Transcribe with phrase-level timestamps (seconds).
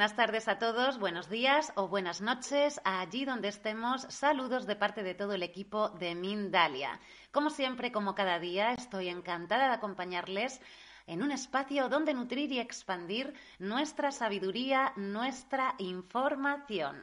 [0.00, 4.06] Buenas tardes a todos, buenos días o buenas noches allí donde estemos.
[4.08, 6.98] Saludos de parte de todo el equipo de Mindalia.
[7.30, 10.62] Como siempre, como cada día, estoy encantada de acompañarles
[11.06, 16.96] en un espacio donde nutrir y expandir nuestra sabiduría, nuestra información.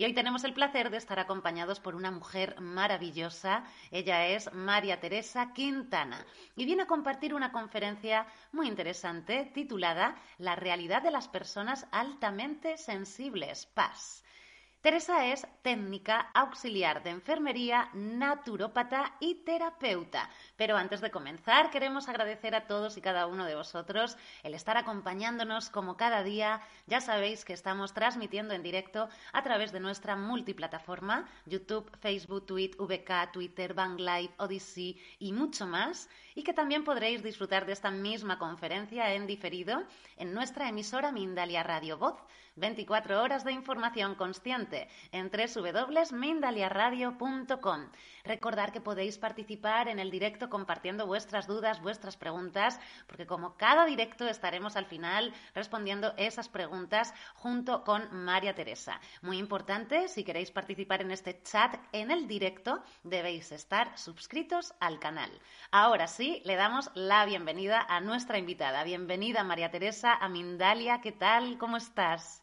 [0.00, 3.64] Y hoy tenemos el placer de estar acompañados por una mujer maravillosa.
[3.90, 10.54] Ella es María Teresa Quintana y viene a compartir una conferencia muy interesante titulada La
[10.54, 14.22] realidad de las personas altamente sensibles, PAS.
[14.80, 20.30] Teresa es técnica auxiliar de enfermería, naturópata y terapeuta.
[20.56, 24.76] Pero antes de comenzar, queremos agradecer a todos y cada uno de vosotros el estar
[24.76, 26.60] acompañándonos como cada día.
[26.86, 32.80] Ya sabéis que estamos transmitiendo en directo a través de nuestra multiplataforma, YouTube, Facebook, Twitter,
[32.80, 36.08] VK, Twitter, Bang Live, Odyssey y mucho más.
[36.38, 39.82] Y que también podréis disfrutar de esta misma conferencia en diferido
[40.16, 42.14] en nuestra emisora Mindalia Radio Voz
[42.58, 47.90] 24 horas de información consciente en www.mindaliaradio.com.
[48.24, 53.86] Recordar que podéis participar en el directo compartiendo vuestras dudas, vuestras preguntas, porque como cada
[53.86, 59.00] directo estaremos al final respondiendo esas preguntas junto con María Teresa.
[59.22, 64.98] Muy importante, si queréis participar en este chat en el directo, debéis estar suscritos al
[64.98, 65.30] canal.
[65.70, 68.84] Ahora sí, le damos la bienvenida a nuestra invitada.
[68.84, 71.00] Bienvenida María Teresa a Mindalia.
[71.00, 71.58] ¿Qué tal?
[71.58, 72.42] ¿Cómo estás?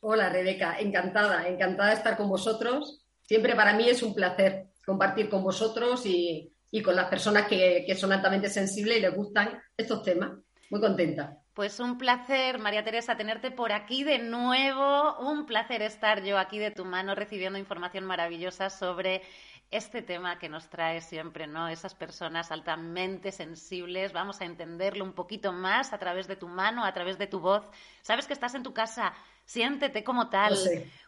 [0.00, 3.04] Hola Rebeca, encantada, encantada de estar con vosotros.
[3.22, 6.52] Siempre para mí es un placer compartir con vosotros y,
[6.84, 10.32] con las personas que, son altamente sensibles y les gustan estos temas.
[10.70, 11.38] Muy contenta.
[11.54, 15.18] Pues un placer, María Teresa, tenerte por aquí de nuevo.
[15.20, 19.22] Un placer estar yo aquí de tu mano recibiendo información maravillosa sobre
[19.70, 21.68] este tema que nos trae siempre, ¿no?
[21.68, 26.84] Esas personas altamente sensibles, vamos a entenderlo un poquito más a través de tu mano,
[26.84, 27.64] a través de tu voz.
[28.02, 29.12] Sabes que estás en tu casa,
[29.44, 30.56] siéntete como tal.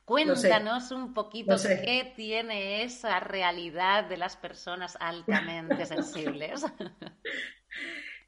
[0.04, 6.64] Cuéntanos un poquito qué tiene esa realidad de las personas altamente sensibles.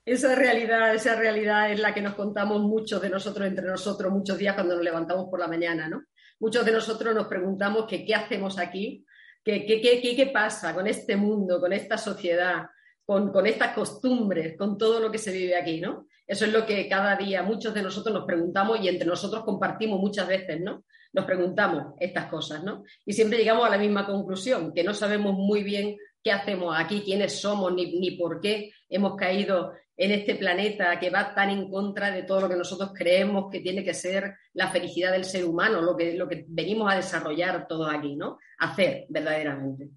[0.04, 4.38] Esa realidad, esa realidad es la que nos contamos muchos de nosotros entre nosotros muchos
[4.38, 6.04] días cuando nos levantamos por la mañana, ¿no?
[6.38, 9.04] Muchos de nosotros nos preguntamos que qué hacemos aquí
[9.42, 12.66] ¿Qué, qué, pasa con este mundo, con esta sociedad,
[13.04, 16.06] con, con, estas costumbres, con todo lo que se vive aquí, ¿no?
[16.26, 19.98] Eso es lo que cada día muchos de nosotros nos preguntamos y entre nosotros compartimos
[19.98, 20.84] muchas veces, ¿no?
[21.12, 22.84] Nos preguntamos estas cosas, ¿no?
[23.04, 27.00] Y siempre llegamos a la misma conclusión, que no sabemos muy bien qué hacemos aquí,
[27.00, 31.70] quiénes somos, ni, ni por qué hemos caído en este planeta que va tan en
[31.70, 35.44] contra de todo lo que nosotros creemos que tiene que ser la felicidad del ser
[35.44, 38.38] humano, lo que, lo que venimos a desarrollar todos aquí, ¿no?
[38.60, 39.90] Hacer verdaderamente.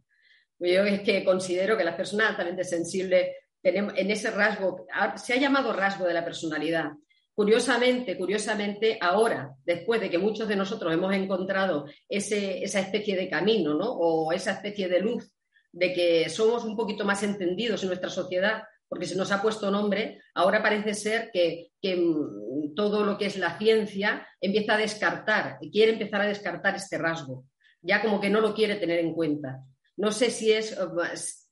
[0.59, 3.29] Yo es que considero que las personas altamente sensibles
[3.61, 6.91] tenemos en ese rasgo, se ha llamado rasgo de la personalidad.
[7.33, 13.73] Curiosamente, curiosamente, ahora, después de que muchos de nosotros hemos encontrado esa especie de camino,
[13.73, 13.89] ¿no?
[13.89, 15.31] O esa especie de luz
[15.71, 19.71] de que somos un poquito más entendidos en nuestra sociedad, porque se nos ha puesto
[19.71, 25.57] nombre, ahora parece ser que, mm, todo lo que es la ciencia empieza a descartar,
[25.71, 27.45] quiere empezar a descartar este rasgo,
[27.81, 29.63] ya como que no lo quiere tener en cuenta.
[29.97, 30.85] No sé si es eh,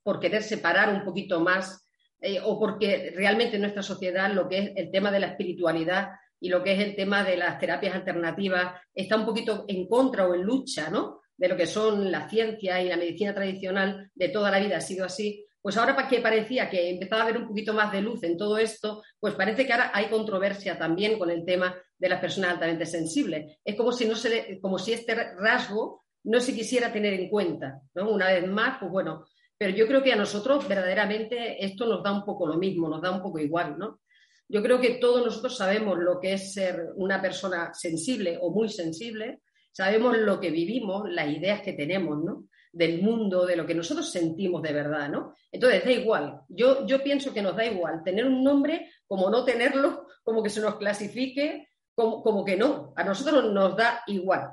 [0.03, 1.83] por querer separar un poquito más
[2.19, 6.09] eh, o porque realmente en nuestra sociedad lo que es el tema de la espiritualidad
[6.39, 10.27] y lo que es el tema de las terapias alternativas está un poquito en contra
[10.27, 11.21] o en lucha, ¿no?
[11.35, 14.81] De lo que son la ciencia y la medicina tradicional de toda la vida ha
[14.81, 18.23] sido así, pues ahora que parecía que empezaba a haber un poquito más de luz
[18.23, 22.19] en todo esto, pues parece que ahora hay controversia también con el tema de las
[22.19, 23.59] personas altamente sensibles.
[23.63, 27.79] Es como si, no se, como si este rasgo no se quisiera tener en cuenta.
[27.93, 28.09] ¿no?
[28.09, 29.25] Una vez más, pues bueno,
[29.57, 33.01] pero yo creo que a nosotros verdaderamente esto nos da un poco lo mismo, nos
[33.01, 33.99] da un poco igual, ¿no?
[34.49, 38.67] Yo creo que todos nosotros sabemos lo que es ser una persona sensible o muy
[38.69, 39.41] sensible,
[39.71, 42.47] sabemos lo que vivimos, las ideas que tenemos, ¿no?
[42.71, 45.35] Del mundo, de lo que nosotros sentimos de verdad, ¿no?
[45.51, 46.41] Entonces, da igual.
[46.47, 50.49] Yo, yo pienso que nos da igual tener un nombre como no tenerlo, como que
[50.49, 52.93] se nos clasifique, como, como que no.
[52.95, 54.49] A nosotros nos da igual.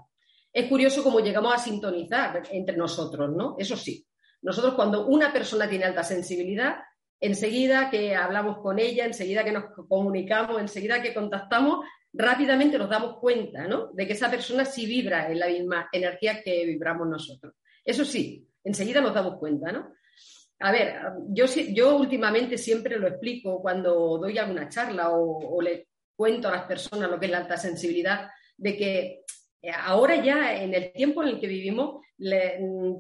[0.53, 3.55] Es curioso cómo llegamos a sintonizar entre nosotros, ¿no?
[3.59, 4.05] Eso sí.
[4.43, 6.77] Nosotros cuando una persona tiene alta sensibilidad,
[7.21, 13.19] enseguida que hablamos con ella, enseguida que nos comunicamos, enseguida que contactamos, rápidamente nos damos
[13.19, 13.91] cuenta, ¿no?
[13.93, 17.55] De que esa persona sí vibra en la misma energía que vibramos nosotros.
[17.89, 19.95] Eso sí, enseguida nos damos cuenta, ¿no?
[20.59, 26.49] A ver, yo, yo últimamente siempre lo explico cuando doy alguna charla o, le cuento
[26.49, 29.23] a las personas lo que es la alta sensibilidad, de que
[29.63, 32.05] eh, ahora ya en el tiempo en el que vivimos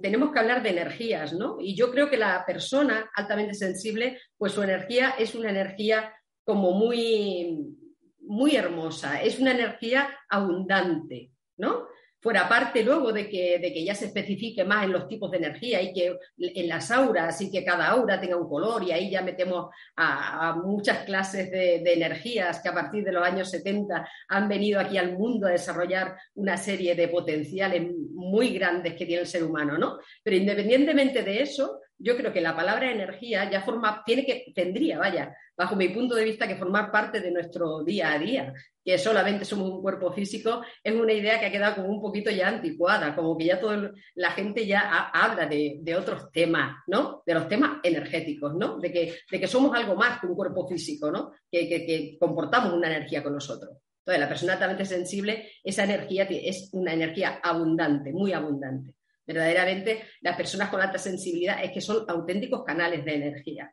[0.00, 1.58] tenemos que hablar de energías, ¿no?
[1.60, 6.14] Y yo creo que la persona altamente sensible, pues su energía es una energía
[6.44, 7.76] como muy,
[8.20, 11.87] muy hermosa, es una energía abundante, ¿no?
[12.20, 15.38] Fuera parte luego de que, de que, ya se especifique más en los tipos de
[15.38, 19.10] energía y que en las auras y que cada aura tenga un color y ahí
[19.10, 24.08] ya metemos a, muchas clases de, de, energías que a partir de los años 70
[24.28, 27.82] han venido aquí al mundo a desarrollar una serie de potenciales
[28.12, 29.98] muy grandes que tiene el ser humano, ¿no?
[30.22, 34.98] Pero independientemente de eso, yo creo que la palabra energía ya forma, tiene que, tendría,
[34.98, 38.54] vaya, bajo mi punto de vista, que formar parte de nuestro día a día,
[38.84, 42.30] que solamente somos un cuerpo físico, es una idea que ha quedado como un poquito
[42.30, 47.22] ya anticuada, como que ya toda la gente ya habla de, otros temas, ¿no?
[47.26, 48.78] De los temas energéticos, ¿no?
[48.78, 51.32] De que, de que somos algo más que un cuerpo físico, ¿no?
[51.50, 53.76] Que, que comportamos una energía con nosotros.
[53.98, 58.94] Entonces, la persona altamente sensible, esa energía es una energía abundante, muy abundante.
[59.28, 63.70] Verdaderamente, las personas con alta sensibilidad es que son auténticos canales de energía.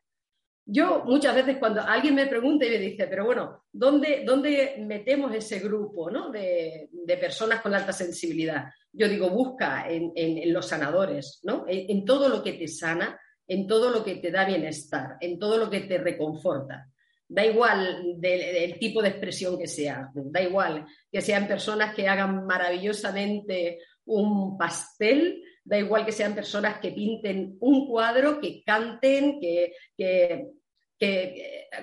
[0.65, 5.33] Yo muchas veces cuando alguien me pregunta y me dice, pero bueno, ¿dónde, dónde metemos
[5.33, 8.65] ese grupo de, personas con alta sensibilidad?
[8.91, 10.11] Yo digo, busca en,
[10.51, 11.63] los sanadores, ¿no?
[11.69, 13.17] En, todo lo que te sana,
[13.47, 16.89] en todo lo que te da bienestar, en todo lo que te reconforta.
[17.27, 22.45] Da igual del tipo de expresión que sea, da igual que sean personas que hagan
[22.45, 29.73] maravillosamente un pastel, da igual que sean personas que pinten un cuadro, que canten, que,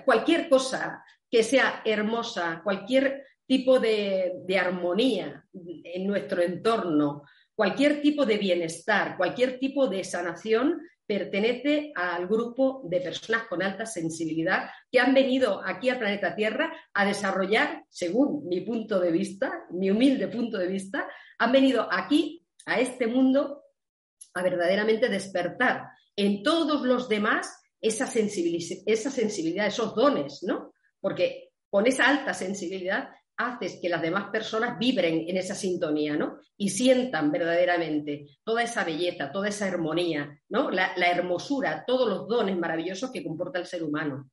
[0.04, 7.22] cualquier cosa que sea hermosa, cualquier tipo de, de, armonía en nuestro entorno,
[7.54, 13.86] cualquier tipo de bienestar, cualquier tipo de sanación, pertenece al grupo de personas con alta
[13.86, 19.64] sensibilidad que han venido aquí al planeta Tierra a desarrollar, según mi punto de vista,
[19.70, 21.08] mi humilde punto de vista,
[21.38, 23.64] han venido aquí, a este mundo,
[24.34, 30.72] a verdaderamente despertar en todos los demás esa sensibilidad, esa sensibilidad, esos dones, ¿no?
[31.00, 36.38] Porque con esa alta sensibilidad haces que las demás personas vibren en esa sintonía, ¿no?
[36.56, 40.70] Y sientan verdaderamente toda esa belleza, toda esa armonía, ¿no?
[40.70, 44.30] La, la, hermosura, todos los dones maravillosos que comporta el ser humano.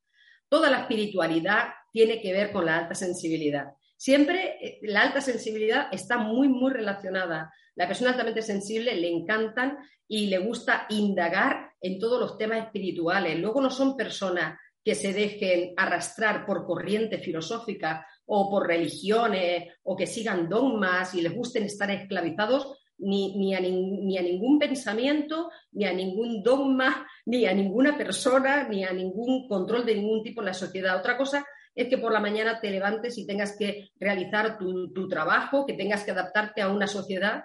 [0.48, 3.74] Toda la espiritualidad tiene que ver con la alta sensibilidad.
[3.98, 7.54] Siempre eh, la alta sensibilidad está muy, muy relacionada.
[7.76, 13.40] La persona altamente sensible le encantan y le gusta indagar en todos los temas espirituales.
[13.40, 19.96] Luego no son personas que se dejen arrastrar por corrientes filosóficas o por religiones o
[19.96, 25.86] que sigan dogmas y les gusten estar esclavizados ni, a, ni, a, ningún pensamiento, ni
[25.86, 30.48] a ningún dogma, ni a ninguna persona, ni a ningún control de ningún tipo en
[30.48, 30.98] la sociedad.
[30.98, 35.66] Otra cosa es que por la mañana te levantes y tengas que realizar tu, trabajo,
[35.66, 37.44] que tengas que adaptarte a una sociedad,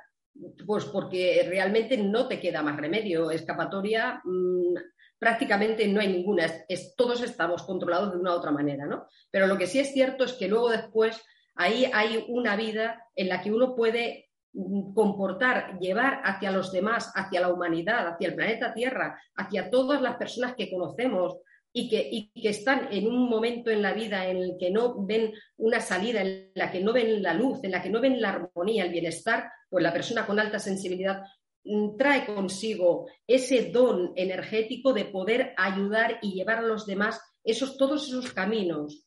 [0.67, 3.31] pues porque realmente no te queda más remedio.
[3.31, 4.75] Escapatoria mm,
[5.19, 6.47] prácticamente no hay ninguna.
[6.69, 9.07] Es, todos estamos controlados de una u otra manera, ¿no?
[9.31, 11.23] Pero lo que sí es cierto es que luego después
[11.55, 17.13] ahí hay una vida en la que uno puede mm, comportar, llevar hacia los demás,
[17.15, 21.39] hacia la humanidad, hacia el planeta Tierra, hacia todas las personas que conocemos,
[21.77, 25.33] y que, que, están en un momento en la vida en el que no ven
[25.57, 28.31] una salida, en la que no ven la luz, en la que no ven la
[28.31, 31.25] armonía, el bienestar, pues la persona con alta sensibilidad
[31.97, 38.09] trae consigo ese don energético de poder ayudar y llevar a los demás esos, todos
[38.09, 39.07] esos caminos.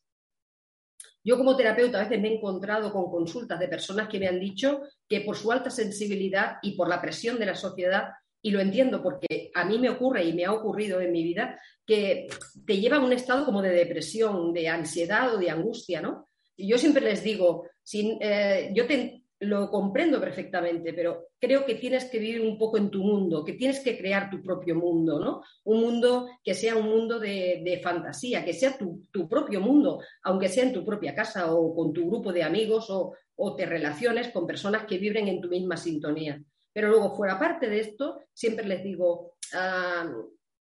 [1.24, 4.40] Yo como terapeuta a veces me he encontrado con consultas de personas que me han
[4.40, 8.10] dicho que por su alta sensibilidad y por la presión de la sociedad
[8.42, 11.60] y lo entiendo porque a mí me ocurre y me ha ocurrido en mi vida,
[11.86, 12.28] que
[12.66, 16.28] te lleva a un estado como de depresión, de ansiedad o de angustia, ¿no?
[16.56, 22.06] Y yo siempre les digo, eh, yo te, lo comprendo perfectamente, pero creo que tienes
[22.06, 25.44] que vivir un poco en tu mundo, que tienes que crear tu propio mundo, ¿no?
[25.66, 30.64] Un mundo que sea un mundo de, fantasía, que sea tu, propio mundo, aunque sea
[30.64, 33.14] en tu propia casa o con tu grupo de amigos o,
[33.56, 36.42] te relaciones con personas que vibren en tu misma sintonía.
[36.74, 40.12] Pero luego, fuera parte de esto, siempre les digo, ah,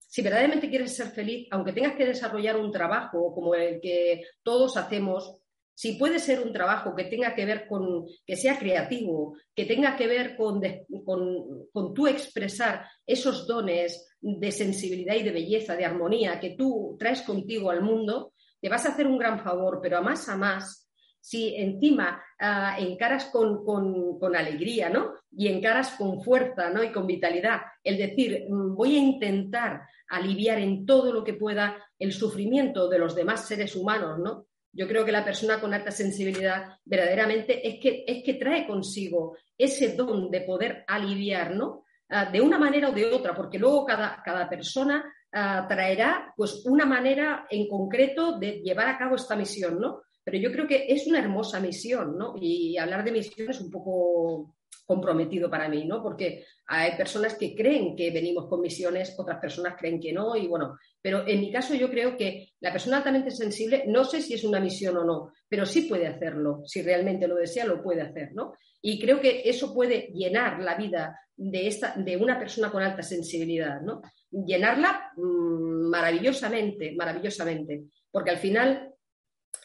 [0.06, 4.76] si verdaderamente quieres ser feliz, aunque tengas que desarrollar un trabajo como el que todos
[4.76, 5.38] hacemos,
[5.76, 9.94] si puede ser un trabajo que tenga que ver con, que sea creativo, que tenga
[9.94, 10.62] que ver con,
[11.04, 16.96] con, con tú expresar esos dones de sensibilidad y de belleza, de armonía que tú
[16.98, 20.36] traes contigo al mundo, te vas a hacer un gran favor, pero a más a
[20.38, 20.88] más
[21.20, 25.12] si encima uh, encaras con, con, alegría, ¿no?
[25.36, 26.84] Y encaras con fuerza, ¿no?
[26.84, 31.84] Y con vitalidad, el decir, mm, voy a intentar aliviar en todo lo que pueda
[31.98, 34.46] el sufrimiento de los demás seres humanos, ¿no?
[34.76, 39.36] Yo creo que la persona con alta sensibilidad verdaderamente es que, es que trae consigo
[39.56, 41.84] ese don de poder aliviar, ¿no?
[42.10, 46.64] Ah, de una manera o de otra, porque luego cada, cada persona ah, traerá pues
[46.66, 50.02] una manera en concreto de llevar a cabo esta misión, ¿no?
[50.26, 52.34] pero yo creo que es una hermosa misión, ¿no?
[52.40, 54.55] Y hablar de misión es un poco
[54.86, 56.02] comprometido para mí, ¿no?
[56.02, 60.46] Porque hay personas que creen que venimos con misiones, otras personas creen que no, y
[60.46, 64.34] bueno, pero en mi caso yo creo que la persona altamente sensible, no sé si
[64.34, 68.02] es una misión o no, pero sí puede hacerlo, si realmente lo desea, lo puede
[68.02, 68.54] hacer, ¿no?
[68.80, 73.02] Y creo que eso puede llenar la vida de, esta, de una persona con alta
[73.02, 74.00] sensibilidad, ¿no?
[74.30, 78.94] Llenarla mm, maravillosamente, maravillosamente, porque al final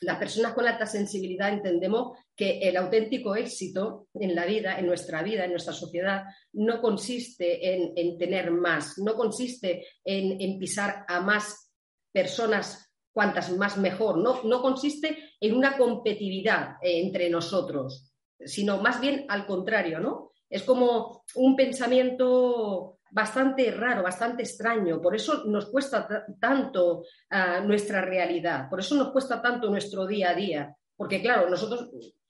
[0.02, 5.22] las personas con alta sensibilidad entendemos que el auténtico éxito en la vida, en nuestra
[5.22, 11.72] vida, en nuestra sociedad, no consiste en, tener más, no consiste en, pisar a más
[12.12, 19.02] personas, cuantas más mejor, no, no consiste en una competitividad eh, entre nosotros, sino más
[19.02, 20.31] bien al contrario, ¿no?
[20.52, 25.02] Es como un pensamiento bastante raro, bastante extraño.
[25.02, 30.32] Por eso nos cuesta tanto ah, nuestra realidad, por eso nos cuesta tanto nuestro día
[30.32, 30.76] a día.
[30.96, 31.90] Porque, claro, nosotros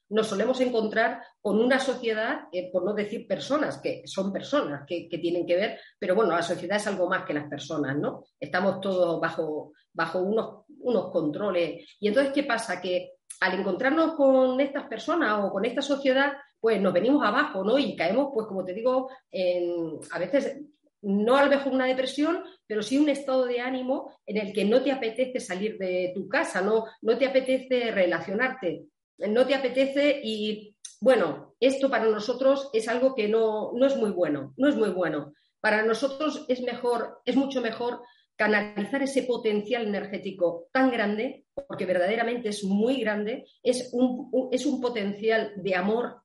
[0.09, 5.07] nos solemos encontrar con una sociedad, eh, por no decir personas, que son personas que,
[5.09, 8.23] tienen que ver, pero bueno, la sociedad es algo más que las personas, ¿no?
[8.39, 11.95] Estamos todos bajo, bajo unos, unos controles.
[11.99, 12.81] Y entonces, ¿qué pasa?
[12.81, 17.77] Que al encontrarnos con estas personas o con esta sociedad, pues nos venimos abajo, ¿no?
[17.77, 20.61] Y caemos, pues como te digo, en, a veces
[21.01, 24.65] no a lo mejor una depresión, pero sí un estado de ánimo en el que
[24.65, 28.85] no te apetece salir de tu casa, no, no te apetece relacionarte,
[29.17, 34.11] no te apetece y bueno, esto para nosotros es algo que no, no es muy
[34.11, 35.33] bueno, no es muy bueno.
[35.59, 38.01] Para nosotros es mejor, es mucho mejor
[38.35, 44.81] canalizar ese potencial energético tan grande, porque verdaderamente es muy grande, es un, es un
[44.81, 46.21] potencial de amor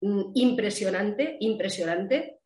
[0.00, 2.38] Mm, impresionante, impresionante,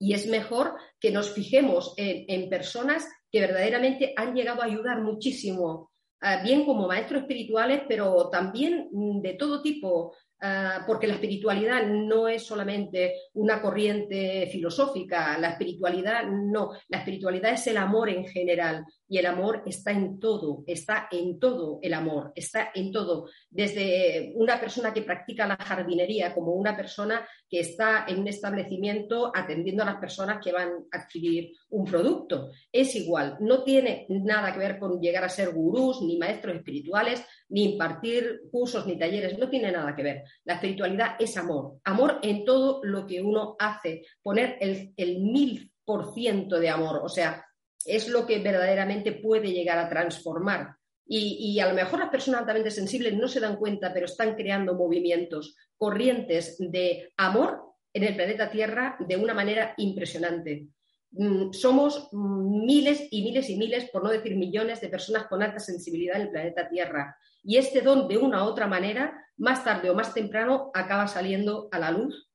[0.00, 5.90] y es mejor que nos fijemos en, personas que verdaderamente han llegado a ayudar muchísimo,
[6.20, 11.84] ah, bien como maestros espirituales, pero también mm, de todo tipo, Ah, porque la espiritualidad
[11.84, 18.24] no es solamente una corriente filosófica, la espiritualidad no, la espiritualidad es el amor en
[18.24, 23.28] general y el amor está en todo, está en todo el amor, está en todo,
[23.50, 29.32] desde una persona que practica la jardinería como una persona que está en un establecimiento
[29.34, 32.50] atendiendo a las personas que van a adquirir un producto.
[32.70, 37.24] Es igual, no tiene nada que ver con llegar a ser gurús ni maestros espirituales,
[37.50, 40.24] ni impartir cursos ni talleres, no tiene nada que ver.
[40.44, 46.12] La espiritualidad es amor, amor en todo lo que uno hace, poner el, mil por
[46.14, 47.44] ciento de amor, o sea,
[47.84, 50.76] es lo que verdaderamente puede llegar a transformar.
[51.10, 54.34] Y, y, a lo mejor las personas altamente sensibles no se dan cuenta, pero están
[54.34, 57.62] creando movimientos, corrientes de amor
[57.94, 60.66] en el planeta Tierra de una manera impresionante.
[61.10, 65.58] Mm, somos miles y miles y miles, por no decir millones, de personas con alta
[65.58, 67.16] sensibilidad en el planeta Tierra.
[67.42, 71.68] Y este don, de una u otra manera, más tarde o más temprano, acaba saliendo
[71.72, 72.28] a la luz.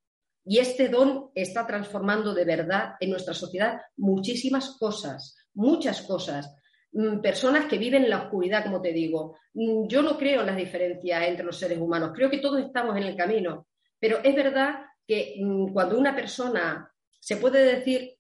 [0.46, 6.54] Y este don está transformando de verdad en nuestra sociedad muchísimas cosas, muchas cosas.
[6.92, 9.38] Mm, personas que viven en la oscuridad, como te digo.
[9.54, 12.98] Mm, yo no creo en las diferencias entre los seres humanos, creo que todos estamos
[12.98, 13.68] en el camino.
[14.00, 15.36] Pero es verdad que
[15.72, 16.90] cuando una persona
[17.20, 18.13] se puede decir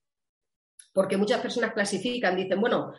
[0.93, 2.93] porque muchas personas clasifican, dicen, bueno,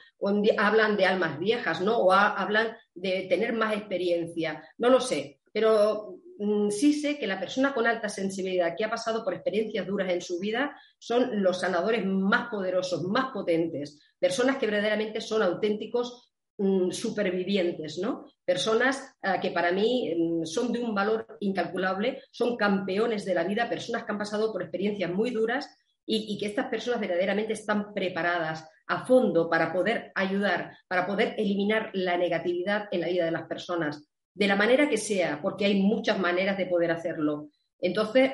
[0.59, 1.97] hablan de almas viejas, ¿no?
[1.99, 4.63] O hablan de tener más experiencia.
[4.79, 8.91] No lo sé, pero mm, sí sé que la persona con alta sensibilidad que ha
[8.91, 14.57] pasado por experiencias duras en su vida son los sanadores más poderosos, más potentes, personas
[14.57, 18.27] que verdaderamente son auténticos mm, supervivientes, ¿no?
[18.45, 23.45] Personas ah, que para mí mm, son de un valor incalculable, son campeones de la
[23.45, 25.69] vida, personas que han pasado por experiencias muy duras
[26.07, 31.91] y, que estas personas verdaderamente están preparadas a fondo para poder ayudar, para poder eliminar
[31.95, 35.81] la negatividad en la vida de las personas, de la manera que sea, porque hay
[35.81, 37.49] muchas maneras de poder hacerlo.
[37.81, 38.33] Entonces,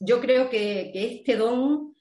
[0.00, 1.94] yo creo que, este don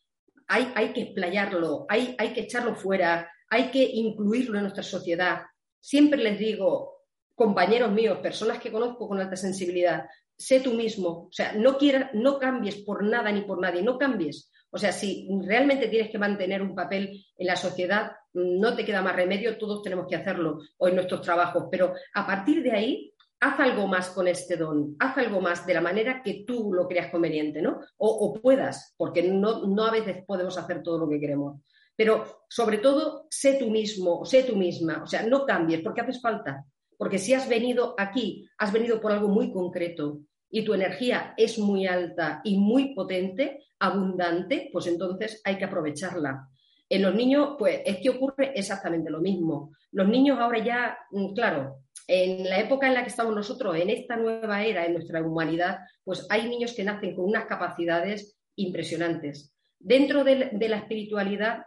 [0.48, 5.42] hay, hay que explayarlo, hay, hay que echarlo fuera, hay que incluirlo en nuestra sociedad.
[5.80, 7.04] Siempre les digo,
[7.36, 10.06] compañeros míos, personas que conozco con alta sensibilidad,
[10.38, 13.98] sé tú mismo, o sea, no quieras, no cambies por nada ni por nadie, no
[13.98, 18.86] cambies, o sea, si realmente tienes que mantener un papel en la sociedad, no te
[18.86, 22.72] queda más remedio, todos tenemos que hacerlo o en nuestros trabajos, pero a partir de
[22.72, 26.72] ahí, haz algo más con este don, haz algo más de la manera que tú
[26.74, 27.80] lo creas conveniente, ¿no?
[27.98, 31.60] O, puedas, porque no, no a veces podemos hacer todo lo que queremos.
[31.96, 36.22] Pero sobre todo, sé tú mismo, sé tú misma, o sea, no cambies, porque haces
[36.22, 36.66] falta.
[36.98, 40.20] Porque si has venido aquí, has venido por algo muy concreto
[40.52, 46.48] y tu energía es muy alta y muy potente, abundante, pues entonces hay que aprovecharla.
[46.90, 49.72] En los niños, pues es que ocurre exactamente lo mismo.
[49.92, 51.78] Los niños ahora ya, mm, claro,
[52.08, 55.80] En la época en la que estamos nosotros, en esta nueva era, en nuestra humanidad,
[56.04, 59.54] pues hay niños que nacen con unas capacidades impresionantes.
[59.80, 61.64] Dentro de, la espiritualidad,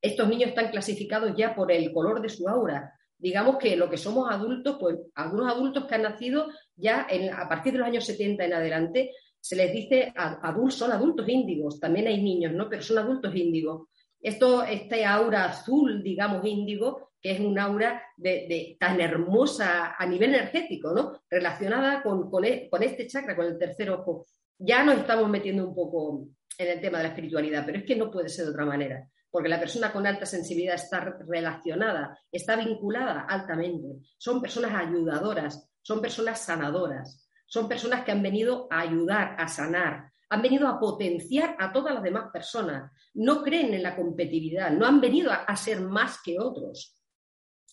[0.00, 2.92] estos niños están clasificados ya por el color de su aura.
[3.18, 7.72] Digamos que lo que somos adultos, pues algunos adultos que han nacido ya a partir
[7.72, 9.10] de los años 70 en adelante,
[9.40, 12.68] se les dice adultos, son adultos índigos, también hay niños, ¿no?
[12.68, 13.88] Pero son adultos índigos.
[14.20, 20.34] Esto, este aura azul, digamos, índigo, que es un aura de, tan hermosa a nivel
[20.34, 21.22] energético, ¿no?
[21.28, 24.26] Relacionada con, e, con, este chakra, con el tercer ojo.
[24.58, 27.96] Ya nos estamos metiendo un poco en el tema de la espiritualidad, pero es que
[27.96, 32.56] no puede ser de otra manera, porque la persona con alta sensibilidad está relacionada, está
[32.56, 34.06] vinculada altamente.
[34.18, 40.10] Son personas ayudadoras, son personas sanadoras, son personas que han venido a ayudar, a sanar,
[40.30, 42.90] han venido a potenciar a todas las demás personas.
[43.14, 46.96] No creen en la competitividad, no han venido a, ser más que otros.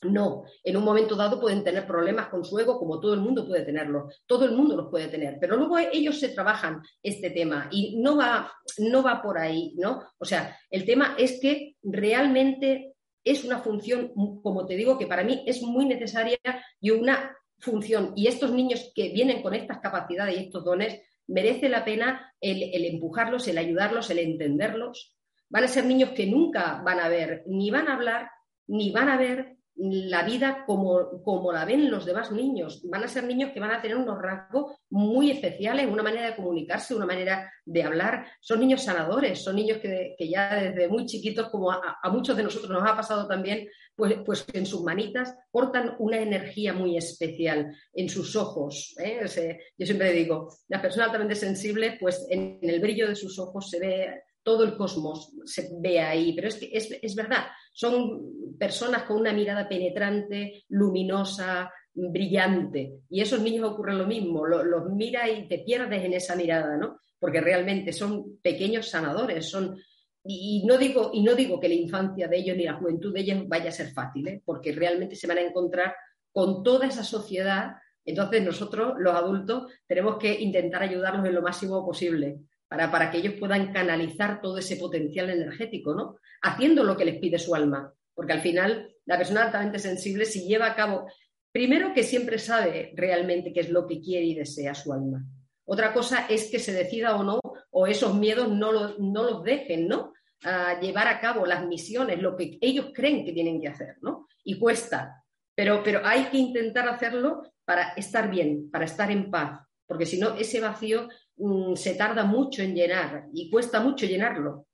[0.04, 3.48] No, en un momento dado pueden tener problemas con su ego, como todo el mundo
[3.48, 7.68] puede tenerlo, todo el mundo los puede tener, pero luego ellos se trabajan este tema
[7.72, 10.04] y no va, no va por ahí, ¿no?
[10.20, 15.24] O sea, el tema es que realmente es una función, como te digo, que para
[15.24, 16.38] mí es muy necesaria
[16.80, 18.14] y una función.
[18.16, 22.86] Y estos niños que vienen con estas capacidades y estos dones, merece la pena el,
[22.86, 25.16] empujarlos, el ayudarlos, el entenderlos.
[25.50, 28.30] Van a ser niños que nunca van a ver, ni van a hablar,
[28.68, 32.82] ni van a ver la vida como, como, la ven los demás niños.
[32.86, 36.36] Van a ser niños que van a tener unos rasgos muy especiales, una manera de
[36.36, 38.26] comunicarse, una manera de hablar.
[38.42, 42.72] Son niños sanadores, son niños que, ya desde muy chiquitos, como a, muchos de nosotros
[42.72, 48.10] nos ha pasado también, pues, pues en sus manitas portan una energía muy especial en
[48.10, 48.96] sus ojos.
[49.00, 49.20] ¿eh?
[49.78, 53.80] yo siempre digo, la persona altamente sensible, pues en, el brillo de sus ojos se
[53.80, 59.18] ve todo el cosmos, se ve ahí, pero es es, es verdad, son personas con
[59.18, 62.94] una mirada penetrante, luminosa, brillante.
[63.10, 66.98] Y esos niños ocurren lo mismo, los, mira y te pierdes en esa mirada, ¿no?
[67.20, 69.78] Porque realmente son pequeños sanadores, son
[70.24, 73.20] y no digo y no digo que la infancia de ellos ni la juventud de
[73.20, 74.42] ellos vaya a ser fácil, ¿eh?
[74.46, 75.94] porque realmente se van a encontrar
[76.32, 77.72] con toda esa sociedad.
[78.06, 83.18] Entonces nosotros, los adultos, tenemos que intentar ayudarlos en lo máximo posible para, para que
[83.18, 86.18] ellos puedan canalizar todo ese potencial energético, ¿no?
[86.42, 87.94] haciendo lo que les pide su alma.
[88.14, 91.08] Porque al final, la persona altamente sensible, si lleva a cabo,
[91.52, 95.24] primero que siempre sabe realmente qué es lo que quiere y desea su alma.
[95.66, 97.40] Otra cosa es que se decida o no,
[97.72, 100.14] o esos miedos no, no los dejen, ¿no?
[100.44, 104.28] A llevar a cabo las misiones, lo que ellos creen que tienen que hacer, ¿no?
[104.44, 109.60] Y cuesta, pero, pero hay que intentar hacerlo para estar bien, para estar en paz,
[109.86, 114.68] porque si no, ese vacío mm, se tarda mucho en llenar y cuesta mucho llenarlo.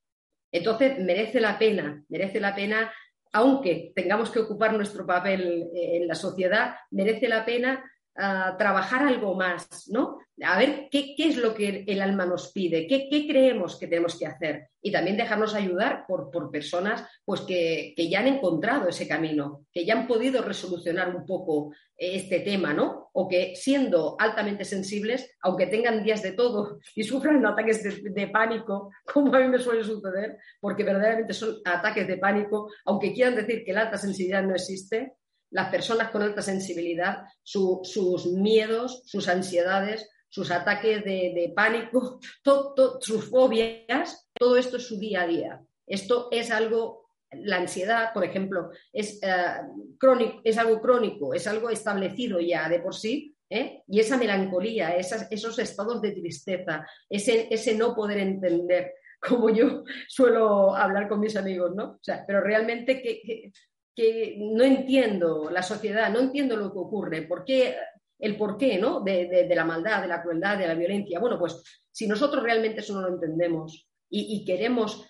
[0.51, 2.91] Entonces, merece la pena, merece la pena,
[3.31, 7.83] aunque tengamos que ocupar nuestro papel eh, en la sociedad, merece la pena
[8.15, 10.19] ah, trabajar algo más, ¿no?
[10.41, 14.25] A ver qué, es lo que el alma nos pide, qué, creemos que tenemos que
[14.25, 19.85] hacer y también dejarnos ayudar por, personas pues, que, ya han encontrado ese camino, que
[19.85, 23.09] ya han podido resolucionar un poco este tema, ¿no?
[23.13, 28.91] O que siendo altamente sensibles, aunque tengan días de todo y sufran ataques de, pánico,
[29.05, 33.63] como a mí me suele suceder, porque verdaderamente son ataques de pánico, aunque quieran decir
[33.63, 35.13] que la alta sensibilidad no existe,
[35.53, 42.19] las personas con alta sensibilidad, sus miedos, sus ansiedades, sus ataques de, pánico,
[42.99, 45.61] sus fobias, todo esto es su día a día.
[45.85, 49.61] Esto es algo, la ansiedad, por ejemplo, es, eh,
[49.99, 53.83] crónico, es algo crónico, es algo establecido ya de por sí, ¿eh?
[53.87, 60.75] y esa melancolía, esos estados de tristeza, ese, ese no poder entender, como yo suelo
[60.75, 61.91] hablar con mis amigos, ¿no?
[61.91, 63.51] O sea, pero realmente que,
[63.95, 67.75] que no entiendo la sociedad, no entiendo lo que ocurre, por qué
[68.23, 69.01] el porqué ¿no?
[69.01, 71.19] De, la maldad, de la crueldad, de la violencia.
[71.19, 75.05] Bueno, pues si nosotros realmente eso no lo entendemos y, queremos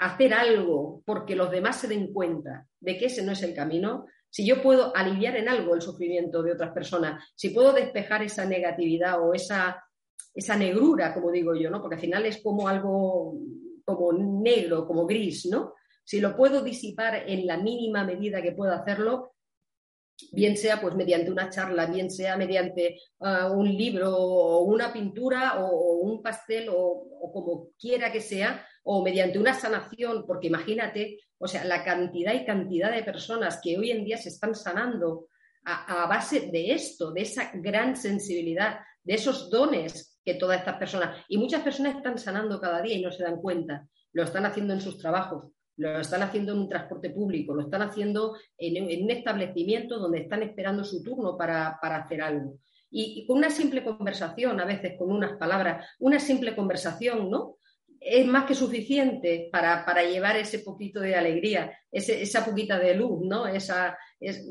[0.00, 4.06] hacer algo porque los demás se den cuenta de que ese no es el camino,
[4.28, 8.44] si yo puedo aliviar en algo el sufrimiento de otras personas, si puedo despejar esa
[8.44, 9.82] negatividad o esa,
[10.34, 11.80] esa negrura, como digo yo, ¿no?
[11.80, 13.38] porque al final es como algo
[13.84, 15.74] como negro, como gris, ¿no?
[16.04, 19.34] Si lo puedo disipar en la mínima medida que pueda hacerlo,
[20.32, 25.64] bien sea pues mediante una charla, bien sea mediante ah, un libro o una pintura
[25.64, 31.48] o, un pastel o, como quiera que sea, o mediante una sanación, porque imagínate, o
[31.48, 35.28] sea, la cantidad y cantidad de personas que hoy en día se están sanando
[35.64, 41.24] a, base de esto, de esa gran sensibilidad, de esos dones que todas estas personas,
[41.28, 44.74] y muchas personas están sanando cada día y no se dan cuenta, lo están haciendo
[44.74, 49.10] en sus trabajos, lo están haciendo en un transporte público, lo están haciendo en, un
[49.10, 52.58] establecimiento donde están esperando su turno para, hacer algo.
[52.90, 57.56] Y, con una simple conversación, a veces con unas palabras, una simple conversación, ¿no?
[57.98, 63.46] Es más que suficiente para, llevar ese poquito de alegría, esa poquita de luz, ¿no?
[63.46, 64.46] Esa, es,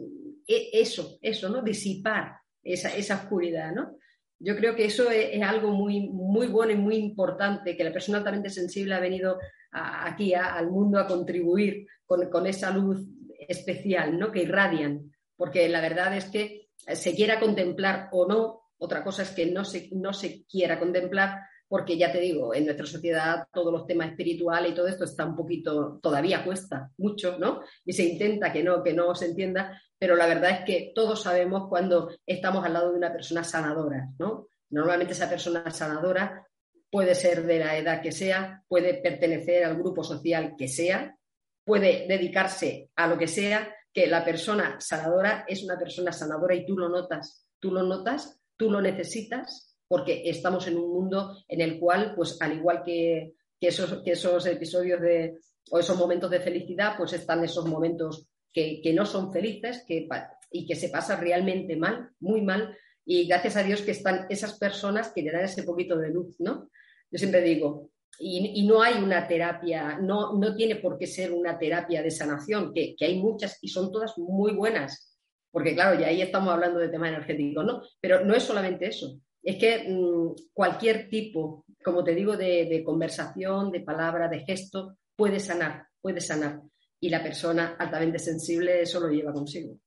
[0.48, 1.62] e, eso, eso, ¿no?
[1.62, 3.96] Disipar esa, esa oscuridad, ¿no?
[4.44, 8.18] Yo creo que eso es, algo muy, muy bueno y muy importante, que la persona
[8.18, 9.40] altamente sensible ha venido
[9.72, 13.08] aquí al mundo a contribuir con, esa luz
[13.48, 14.34] especial ¿no?
[14.34, 19.30] que irradian, porque la verdad es que se quiera contemplar o no, otra cosa es
[19.30, 23.72] que no se, no se quiera contemplar, porque ya te digo, en nuestra sociedad todos
[23.72, 27.62] los temas espirituales y todo esto está un poquito, todavía cuesta mucho, ¿no?
[27.86, 31.24] Y se intenta que no, que no se entienda, pero la verdad es que todos
[31.24, 34.50] sabemos cuando estamos al lado de una persona sanadora, ¿no?
[34.70, 36.46] Normalmente esa persona sanadora
[36.92, 41.18] puede ser de la edad que sea, puede pertenecer al grupo social que sea,
[41.64, 46.66] puede dedicarse a lo que sea, que la persona sanadora es una persona sanadora y
[46.66, 51.62] tú lo notas, tú lo notas, tú lo necesitas, porque estamos en un mundo en
[51.62, 55.40] el cual, pues al igual que, esos, que esos episodios de,
[55.72, 60.08] o esos momentos de felicidad, pues están esos momentos que, no son felices que,
[60.52, 64.58] y que se pasa realmente mal, muy mal, y gracias a Dios que están esas
[64.58, 66.70] personas que le dan ese poquito de luz, ¿no?
[67.12, 67.90] Yo siempre digo,
[68.20, 72.72] y, no hay una terapia, no, no tiene por qué ser una terapia de sanación,
[72.74, 75.18] que, hay muchas y son todas muy buenas,
[75.52, 77.82] porque claro, ya ahí estamos hablando de tema energético, ¿no?
[78.00, 82.84] Pero no es solamente eso, es que mm, cualquier tipo, como te digo, de, de
[82.84, 86.62] conversación, de palabra, de gesto, puede sanar, puede sanar
[87.04, 89.78] y la persona altamente sensible eso lo lleva consigo.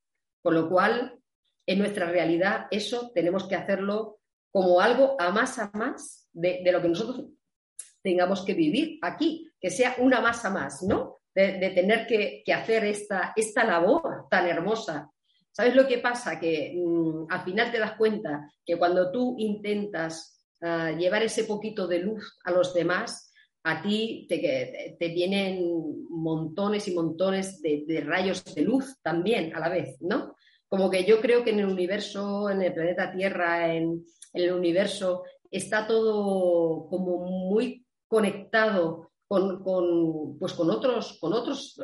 [0.42, 1.18] Con lo cual,
[1.64, 4.18] en nuestra realidad, eso tenemos que hacerlo
[4.50, 7.24] como algo a más a más de, lo que nosotros
[8.02, 11.16] tengamos que vivir aquí, que sea una más a más, ¿no?
[11.34, 15.10] De, tener que, hacer esta, esta labor tan hermosa.
[15.50, 16.38] ¿Sabes lo que pasa?
[16.38, 21.86] Que mm, al final te das cuenta que cuando tú intentas ah, llevar ese poquito
[21.86, 23.25] de luz a los demás,
[23.68, 29.68] a ti te, te vienen montones y montones de, rayos de luz también a la
[29.68, 30.36] vez, ¿no?
[30.68, 35.24] Como que yo creo que en el universo, en el planeta Tierra, en, el universo,
[35.50, 39.64] está todo como muy conectado con,
[40.38, 41.76] pues con, otros, con otros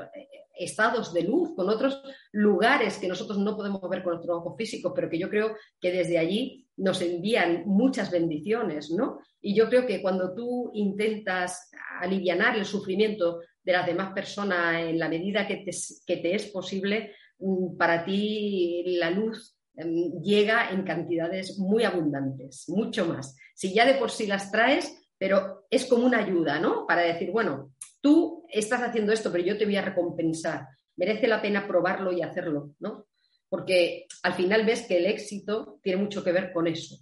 [0.55, 4.95] estados de luz, con otros lugares que nosotros no podemos ver con nuestro ojo físico,
[4.95, 9.21] pero que yo creo que desde allí nos envían muchas bendiciones, ¿no?
[9.41, 14.99] Y yo creo que cuando tú intentas aliviar el sufrimiento de las demás personas en
[14.99, 21.59] la medida que te, es posible, mm, para ti la luz em, llega en cantidades
[21.59, 23.37] muy abundantes, mucho más.
[23.55, 26.87] Si ya de por sí las traes, pero es como una ayuda, ¿no?
[26.87, 30.67] Para decir, bueno, tú estás haciendo esto, pero yo te voy a recompensar.
[30.97, 33.07] Merece la pena probarlo y hacerlo, ¿no?
[33.53, 36.97] Porque al final ves que el éxito tiene mucho que ver con eso.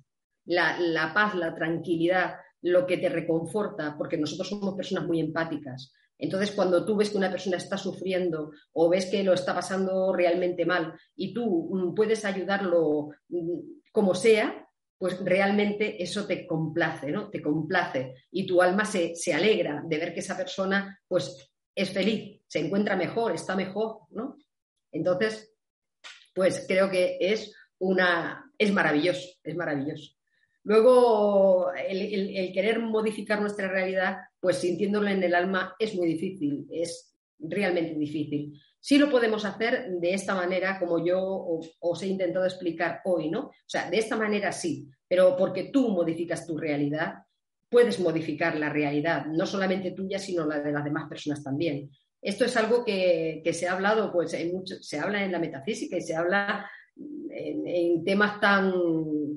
[0.47, 5.93] La, paz, la tranquilidad, lo que te reconforta, porque nosotros somos personas muy empáticas.
[6.19, 10.13] Entonces, cuando tú ves que una persona está sufriendo o ves que lo está pasando
[10.13, 13.61] realmente mal y tú mm, puedes ayudarlo mm,
[13.93, 17.31] como sea, pues realmente eso te complace, ¿no?
[17.31, 21.91] Te complace y tu alma se, se, alegra de ver que esa persona pues es
[21.91, 24.37] feliz, se encuentra mejor, está mejor, ¿no?
[24.91, 25.51] Entonces,
[26.40, 30.14] pues creo que es una, es maravilloso, es maravilloso.
[30.64, 37.14] Luego, el, querer modificar nuestra realidad, pues sintiéndolo en el alma es muy difícil, es
[37.38, 38.59] realmente difícil.
[38.81, 41.20] Sí lo podemos hacer de esta manera, como yo
[41.79, 43.40] os he intentado explicar hoy, ¿no?
[43.48, 47.16] O sea, de esta manera sí, pero porque tú modificas tu realidad,
[47.68, 51.90] puedes modificar la realidad, no solamente tuya, sino la de las demás personas también.
[52.22, 54.37] Esto es algo que, se ha hablado, pues
[54.80, 56.70] se habla en la metafísica y se habla
[57.30, 58.72] en, temas tan,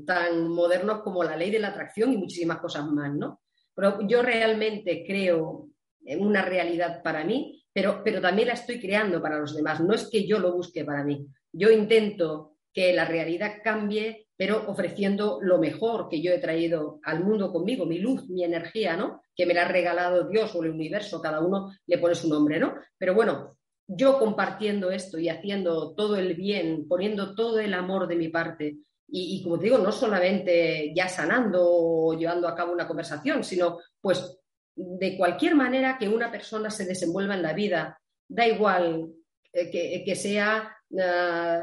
[0.05, 3.41] tan modernos como la ley de la atracción y muchísimas cosas más, ¿no?
[3.73, 5.69] Pero yo realmente creo
[6.05, 9.81] en una realidad para mí pero, también la estoy creando para los demás.
[9.81, 11.25] No es que yo lo busque para mí.
[11.51, 17.23] Yo intento que la realidad cambie, pero ofreciendo lo mejor que yo he traído al
[17.23, 19.21] mundo conmigo, mi luz, mi energía, ¿no?
[19.35, 22.59] Que me la ha regalado Dios o el universo, cada uno le pone su nombre,
[22.59, 22.75] ¿no?
[22.97, 28.15] Pero bueno, yo compartiendo esto y haciendo todo el bien, poniendo todo el amor de
[28.15, 28.77] mi parte,
[29.15, 33.77] y, como te digo, no solamente ya sanando o llevando a cabo una conversación, sino
[34.01, 34.39] pues
[34.75, 39.13] de cualquier manera que una persona se desenvuelva en la vida, da igual
[39.51, 41.59] eh, que, sea eh,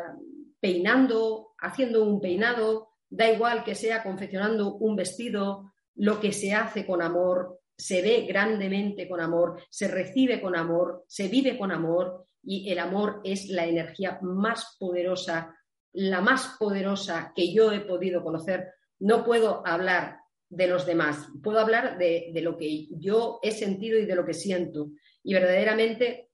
[0.60, 6.86] peinando, haciendo un peinado, da igual que sea confeccionando un vestido, lo que se hace
[6.86, 12.26] con amor se ve grandemente con amor, se recibe con amor, se vive con amor
[12.42, 15.56] y el amor es la energía más poderosa,
[15.92, 18.68] la más poderosa que yo he podido conocer.
[18.98, 20.18] No puedo hablar
[20.50, 24.34] de los demás, puedo hablar de, lo que yo he sentido y de lo que
[24.34, 24.90] siento.
[25.22, 26.28] Y verdaderamente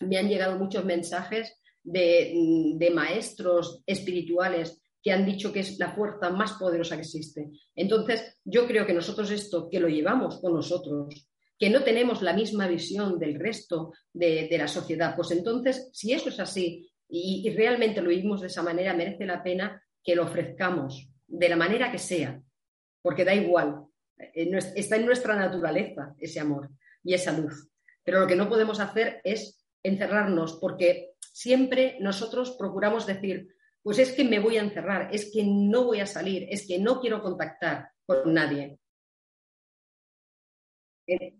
[0.00, 6.30] me han llegado muchos mensajes de maestros espirituales que han dicho que es la fuerza
[6.30, 7.50] más poderosa que existe.
[7.74, 12.32] Entonces, yo creo que nosotros esto, que lo llevamos con nosotros, que no tenemos la
[12.32, 17.50] misma visión del resto de, la sociedad, pues entonces, si eso es así y, y
[17.54, 21.90] realmente lo vivimos de esa manera, merece la pena que lo ofrezcamos de la manera
[21.90, 22.40] que sea,
[23.02, 23.84] porque da igual,
[24.18, 26.70] eh, está en nuestra naturaleza ese amor
[27.02, 27.68] y esa luz.
[28.02, 33.48] Pero lo que no podemos hacer es encerrarnos, porque siempre nosotros procuramos decir,
[33.82, 36.78] pues es que me voy a encerrar, es que no voy a salir, es que
[36.78, 38.78] no quiero contactar con nadie.
[41.06, 41.34] Eh,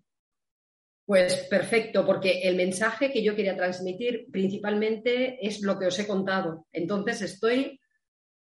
[1.05, 6.07] pues perfecto, porque el mensaje que yo quería transmitir principalmente es lo que os he
[6.07, 6.67] contado.
[6.73, 7.79] Entonces estoy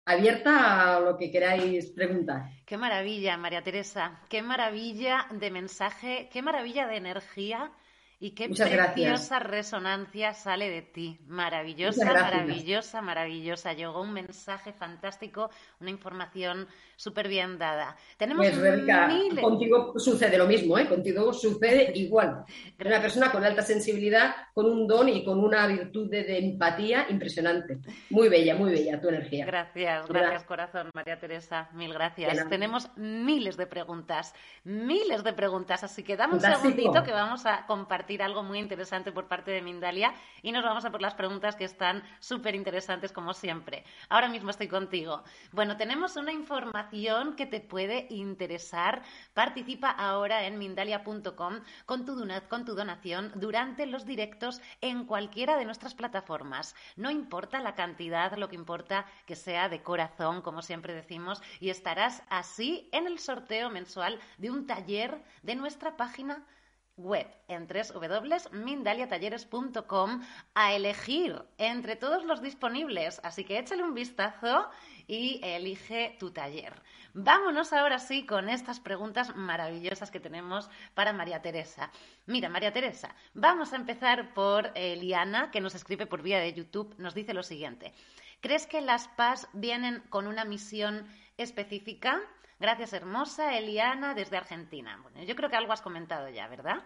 [0.04, 2.50] abierta a lo que queráis preguntar.
[2.66, 7.72] Qué maravilla, María Teresa, qué maravilla de mensaje, qué maravilla de energía
[8.18, 11.18] y qué preciosa resonancia sale de ti.
[11.26, 13.74] Maravillosa, maravillosa, maravillosa.
[13.74, 15.50] Llegó un mensaje fantástico,
[15.80, 17.94] una información súper bien dada.
[18.16, 20.88] Tenemos pues, contigo sucede lo mismo, ¿eh?
[20.88, 22.44] Contigo sucede igual.
[22.78, 27.06] Eres una persona con alta sensibilidad, con un don y con una virtud de, empatía
[27.10, 27.80] impresionante.
[28.08, 29.44] Muy bella, muy bella tu energía.
[29.44, 31.68] Gracias, gracias corazón, María Teresa.
[31.74, 32.48] Mil gracias.
[32.48, 37.66] Tenemos miles de preguntas, miles de preguntas, así que dame un segundito que vamos a
[37.66, 41.56] compartir algo muy interesante por parte de Mindalia y nos vamos a por las preguntas
[41.56, 43.84] que están súper interesantes como siempre.
[44.08, 45.22] Ahora mismo estoy contigo.
[45.52, 49.02] Bueno, tenemos una información que te puede interesar.
[49.34, 52.16] Participa ahora en mindalia.com con tu,
[52.48, 56.74] con tu donación durante los directos en cualquiera de nuestras plataformas.
[56.94, 61.70] No importa la cantidad, lo que importa que sea de corazón, como siempre decimos, y
[61.70, 66.46] estarás así en el sorteo mensual de un taller de nuestra página
[66.96, 70.22] web en www.mindaliatalleres.com
[70.54, 73.20] a elegir entre todos los disponibles.
[73.22, 74.68] Así que échale un vistazo
[75.06, 76.74] y elige tu taller.
[77.14, 81.90] Vámonos ahora sí con estas preguntas maravillosas que tenemos para María Teresa.
[82.26, 86.94] Mira, María Teresa, vamos a empezar por Eliana, que nos escribe por vía de YouTube.
[86.98, 87.94] Nos dice lo siguiente.
[88.40, 91.06] ¿Crees que las PAS vienen con una misión
[91.38, 92.20] específica?
[92.58, 94.98] Gracias, hermosa Eliana, desde Argentina.
[95.02, 96.76] Bueno, yo creo que algo has comentado ya, ¿verdad?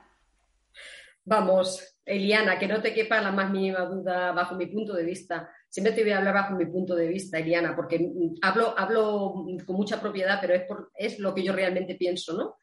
[1.25, 5.49] Vamos, Eliana, que no te quepa la más mínima duda bajo mi punto de vista.
[5.69, 8.11] Siempre te voy a hablar bajo mi punto de vista, Eliana, porque
[8.43, 12.57] hablo, hablo con mucha propiedad, pero es, es lo que yo realmente pienso, ¿no?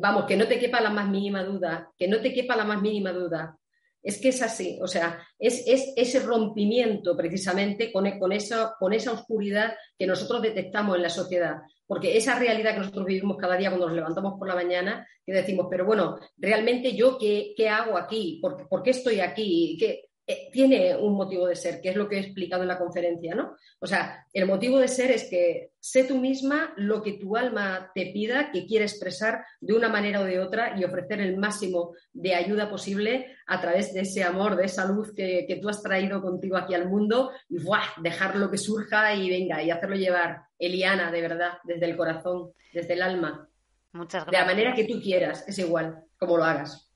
[0.00, 2.80] Vamos, que no te quepa la más mínima duda, que no te quepa la más
[2.80, 3.56] mínima duda.
[4.02, 8.76] Es que es así, o sea, es, ese rompimiento precisamente con, esa,
[9.12, 11.56] oscuridad que nosotros detectamos en la sociedad.
[11.86, 15.32] Porque esa realidad que nosotros vivimos cada día cuando nos levantamos por la mañana, que
[15.32, 19.76] decimos, pero bueno, realmente yo qué, hago aquí, ¿Por, ¿Por, qué estoy aquí?
[19.78, 20.09] ¿Qué,
[20.52, 23.56] tiene un motivo de ser, que es lo que he explicado en la conferencia, ¿no?
[23.80, 27.90] O sea, el motivo de ser es que sé tú misma lo que tu alma
[27.94, 31.94] te pida, que quiere expresar de una manera o de otra y ofrecer el máximo
[32.12, 36.22] de ayuda posible a través de ese amor, de esa luz que, tú has traído
[36.22, 37.82] contigo aquí al mundo y ¡buah!
[38.02, 42.52] dejar lo que surja y venga, y hacerlo llevar, Eliana, de verdad, desde el corazón,
[42.72, 43.48] desde el alma.
[43.92, 44.30] Muchas gracias.
[44.30, 46.89] De la manera que tú quieras, es igual, como lo hagas.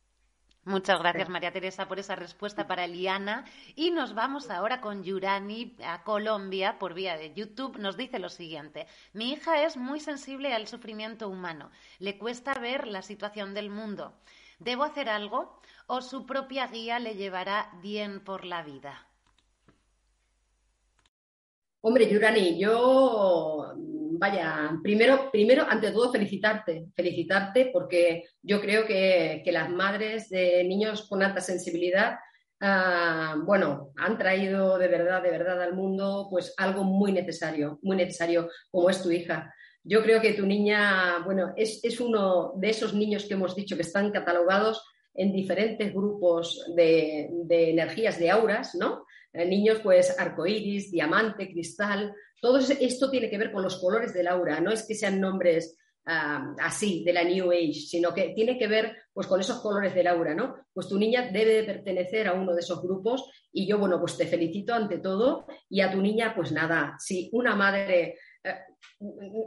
[0.66, 3.44] Muchas gracias, María Teresa, por esa respuesta para Eliana.
[3.76, 7.76] Y nos vamos ahora con Yurani a Colombia por vía de YouTube.
[7.76, 8.86] Nos dice lo siguiente.
[9.12, 11.70] Mi hija es muy sensible al sufrimiento humano.
[11.98, 14.14] Le cuesta ver la situación del mundo.
[14.58, 19.06] ¿Debo hacer algo o su propia guía le llevará bien por la vida?
[21.82, 23.74] Hombre, Yurani, yo
[24.24, 31.06] vaya, primero, primero, ante todo, felicitarte, felicitarte porque yo creo que, las madres de niños
[31.08, 32.16] con alta sensibilidad,
[32.60, 37.96] ah, bueno, han traído de verdad, de verdad al mundo, pues algo muy necesario, muy
[37.96, 39.54] necesario, como es tu hija.
[39.82, 43.82] Yo creo que tu niña, bueno, es, uno de esos niños que hemos dicho que
[43.82, 44.82] están catalogados
[45.12, 49.04] en diferentes grupos de, de energías, de auras, ¿no?
[49.34, 54.28] Eh, niños, pues arcoíris, diamante, cristal, todo esto tiene que ver con los colores del
[54.28, 58.58] aura, no es que sean nombres ah, así de la New Age, sino que tiene
[58.58, 60.54] que ver pues con esos colores del aura, ¿no?
[60.70, 64.18] Pues tu niña debe de pertenecer a uno de esos grupos y yo, bueno, pues
[64.18, 68.54] te felicito ante todo y a tu niña, pues nada, si una madre eh,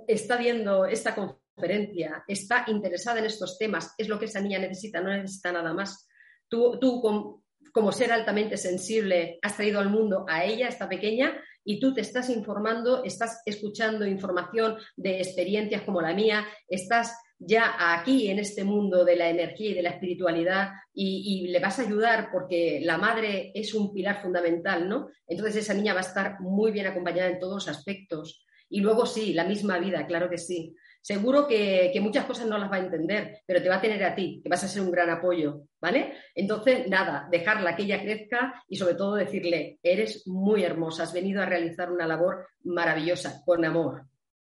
[0.07, 5.01] está viendo esta conferencia, está interesada en estos temas, es lo que esa niña necesita,
[5.01, 6.09] no necesita nada más.
[6.47, 11.81] Tú, tú como ser altamente sensible, has traído al mundo a ella, esta pequeña, y
[11.81, 18.29] tú te estás informando, estás escuchando información de experiencias como la mía, estás ya aquí
[18.29, 22.29] en este mundo de la energía y de la espiritualidad y, le vas a ayudar
[22.31, 25.09] porque la madre es un pilar fundamental, ¿no?
[25.27, 28.45] Entonces esa niña va a estar muy bien acompañada en todos los aspectos.
[28.69, 30.73] Y luego sí, la misma vida, claro que sí.
[31.07, 34.13] Seguro que, muchas cosas no las va a entender, pero te va a tener a
[34.13, 36.15] ti, que vas a ser un gran apoyo, ¿vale?
[36.35, 41.41] Entonces, nada, dejarla que ella crezca y sobre todo decirle, eres muy hermosa, has venido
[41.41, 44.03] a realizar una labor maravillosa, con amor.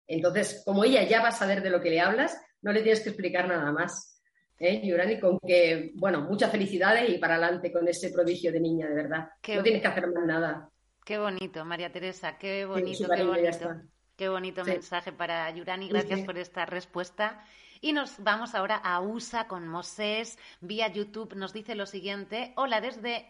[0.06, 3.00] Entonces, como ella ya va a saber de lo que le hablas, no le tienes
[3.00, 4.22] que explicar nada más.
[4.60, 5.18] ¿eh, Yurani?
[5.18, 9.28] Con que, bueno, muchas felicidades y para adelante con ese prodigio de niña, de verdad.
[9.48, 10.70] no tienes que hacer más nada.
[11.04, 13.74] Qué bonito, María Teresa, qué bonito, qué bonito.
[14.16, 15.88] Qué bonito mensaje para Yurani.
[15.88, 17.44] Gracias por esta respuesta.
[17.80, 20.38] Y nos vamos ahora a USA con Mosés.
[20.60, 22.52] Vía YouTube nos dice lo siguiente.
[22.56, 23.28] Hola, desde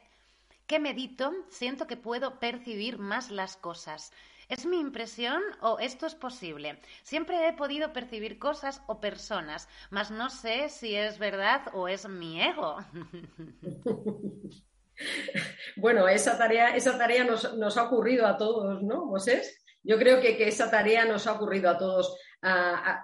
[0.67, 4.13] que medito siento que puedo percibir más las cosas.
[4.51, 6.79] ¿Es mi impresión o esto es posible?
[7.03, 12.09] Siempre he podido percibir cosas o personas, mas no sé si es verdad o es
[12.09, 12.77] mi ego.
[15.77, 19.64] Bueno, esa tarea, esa tarea nos, nos ha ocurrido a todos, ¿no, Mosés?
[19.85, 22.17] Yo creo que, esa tarea nos ha ocurrido a todos.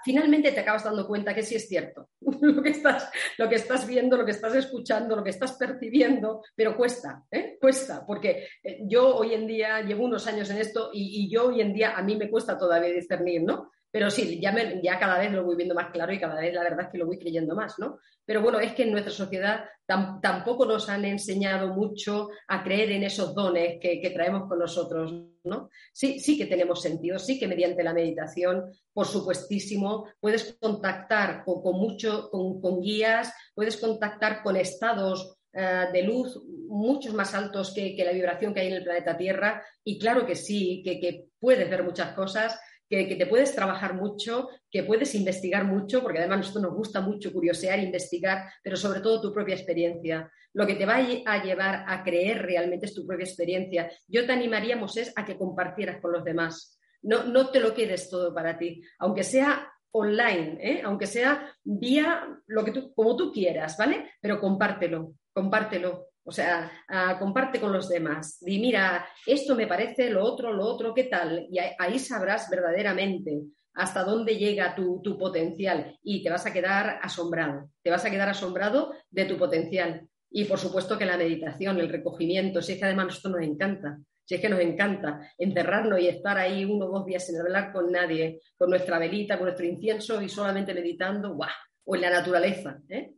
[0.02, 3.86] finalmente te acabas dando cuenta que sí es cierto lo, que estás, lo que estás
[3.86, 7.56] viendo, lo que estás escuchando, lo que estás percibiendo, pero cuesta, ¿eh?
[7.60, 11.60] cuesta, porque eh, yo hoy en día llevo unos años en esto y, yo hoy
[11.60, 13.70] en día a mí me cuesta todavía discernir, ¿no?
[13.90, 16.62] Pero sí, ya, ya cada vez lo voy viendo más claro y cada vez la
[16.62, 17.98] verdad es que lo voy creyendo más, ¿no?
[18.24, 23.03] Pero bueno, es que en nuestra sociedad tampoco nos han enseñado mucho a creer en
[23.03, 25.68] esos dones que, traemos con nosotros, ¿no?
[25.92, 31.76] Sí, sí que tenemos sentido, sí que mediante la meditación, por supuestísimo, puedes contactar con,
[31.76, 38.12] mucho, con, guías, puedes contactar con estados eh, de luz muchos más altos que, la
[38.12, 41.83] vibración que hay en el planeta Tierra y claro que sí, que, que puedes ver
[41.83, 46.62] muchas cosas que, te puedes trabajar mucho, que puedes investigar mucho, porque además a nosotros
[46.64, 50.31] nos gusta mucho curiosear, investigar, pero sobre todo tu propia experiencia.
[50.53, 53.88] Lo que te va a llevar a creer realmente es tu propia experiencia.
[54.09, 56.81] Yo te animaríamos es a que compartieras con los demás.
[57.03, 60.83] No, no te lo quedes todo para ti, aunque sea online, ¿eh?
[60.85, 64.11] aunque sea vía lo que tú, como tú quieras, ¿vale?
[64.20, 66.09] Pero compártelo, compártelo.
[66.30, 66.70] O sea,
[67.18, 68.38] comparte con los demás.
[68.40, 71.48] Di, mira, esto me parece, lo otro, lo otro, ¿qué tal?
[71.50, 73.40] Y ahí sabrás verdaderamente
[73.74, 77.70] hasta dónde llega tu, potencial y te vas a quedar asombrado.
[77.82, 80.08] Te vas a quedar asombrado de tu potencial.
[80.30, 83.98] Y por supuesto que la meditación, el recogimiento, si es que además esto nos encanta,
[84.24, 87.72] si es que nos encanta encerrarnos y estar ahí uno o dos días sin hablar
[87.72, 91.50] con nadie, con nuestra velita, con nuestro incienso y solamente meditando, ¡guau!
[91.86, 93.14] O en la naturaleza, ¿eh?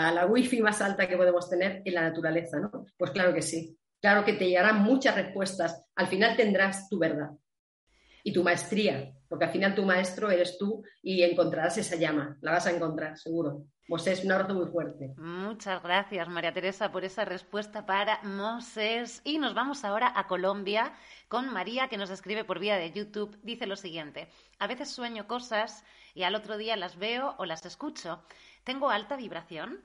[0.00, 2.86] La, wifi más alta que podemos tener en la naturaleza, ¿no?
[2.96, 3.76] Pues claro que sí.
[4.00, 5.86] Claro que te llegarán muchas respuestas.
[5.94, 7.30] Al final tendrás tu verdad
[8.24, 12.36] y tu maestría, porque al final tu maestro eres tú y encontrarás esa llama.
[12.40, 13.66] La vas a encontrar, seguro.
[13.88, 15.12] Mosés, un abrazo muy fuerte.
[15.18, 19.20] Muchas gracias, María Teresa, por esa respuesta para Mosés.
[19.24, 20.94] Y nos vamos ahora a Colombia
[21.28, 23.38] con María, que nos escribe por vía de YouTube.
[23.42, 24.28] Dice lo siguiente:
[24.58, 28.22] A veces sueño cosas y al otro día las veo o las escucho.
[28.64, 29.84] ¿Tengo alta vibración?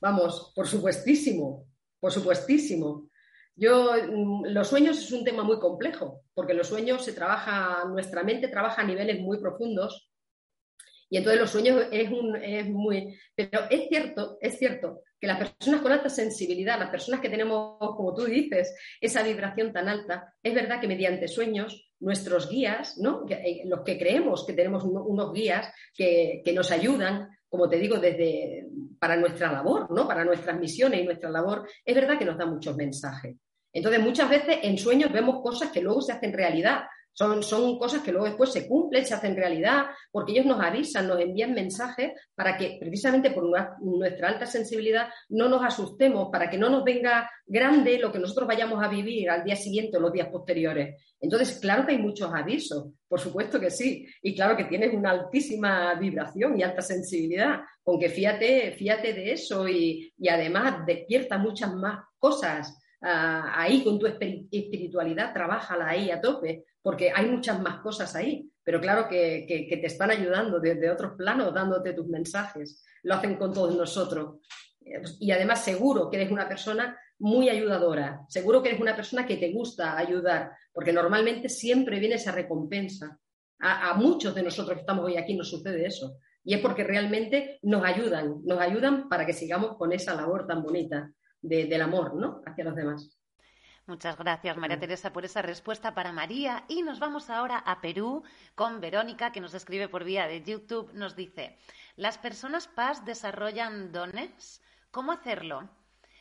[0.00, 1.66] Vamos, por supuestísimo,
[1.98, 3.08] por supuestísimo.
[3.54, 8.22] Yo, mm, los sueños es un tema muy complejo, porque los sueños se trabaja, nuestra
[8.22, 10.10] mente trabaja a niveles muy profundos
[11.08, 12.10] y entonces los sueños es,
[12.42, 13.18] es muy...
[13.34, 17.78] Pero es cierto, es cierto que las personas con alta sensibilidad, las personas que tenemos,
[17.78, 23.24] como tú dices, esa vibración tan alta, es verdad que mediante sueños nuestros guías, ¿no?
[23.28, 28.66] Eh, los que creemos que tenemos unos guías que, nos ayudan, como te digo, desde
[28.98, 30.06] para nuestra labor, ¿no?
[30.06, 33.36] para nuestras misiones y nuestra labor, es verdad que nos da muchos mensajes.
[33.72, 36.84] Entonces, muchas veces en sueños vemos cosas que luego se hacen realidad,
[37.16, 41.08] son, son, cosas que luego después se cumplen, se hacen realidad, porque ellos nos avisan,
[41.08, 43.50] nos envían mensajes para que precisamente por
[43.80, 48.46] nuestra alta sensibilidad no nos asustemos, para que no nos venga grande lo que nosotros
[48.46, 51.02] vayamos a vivir al día siguiente o los días posteriores.
[51.18, 55.12] Entonces, claro que hay muchos avisos, por supuesto que sí, y claro que tienes una
[55.12, 61.38] altísima vibración y alta sensibilidad, con que fíjate, fíjate de eso y, y además despierta
[61.38, 67.60] muchas más cosas Ah, ahí con tu espiritualidad, trabájala ahí a tope, porque hay muchas
[67.60, 72.84] más cosas ahí, pero claro que, te están ayudando desde otros planos, dándote tus mensajes,
[73.02, 74.40] lo hacen con todos nosotros.
[75.20, 79.36] Y además seguro que eres una persona muy ayudadora, seguro que eres una persona que
[79.36, 83.18] te gusta ayudar, porque normalmente siempre viene esa recompensa.
[83.58, 86.18] A, muchos de nosotros que estamos hoy aquí nos sucede eso.
[86.44, 90.62] Y es porque realmente nos ayudan, nos ayudan para que sigamos con esa labor tan
[90.62, 91.10] bonita
[91.48, 92.42] del amor, ¿no?
[92.46, 93.16] Hacia los demás.
[93.86, 96.64] Muchas gracias, María Teresa, por esa respuesta para María.
[96.66, 98.24] Y nos vamos ahora a Perú
[98.56, 100.92] con Verónica, que nos escribe por vía de YouTube.
[100.92, 101.56] Nos dice,
[101.94, 104.60] ¿las personas PAS desarrollan dones?
[104.90, 105.68] ¿Cómo hacerlo?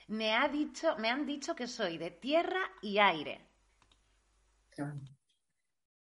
[0.07, 3.41] Me, ha dicho, me han dicho que soy de tierra y aire.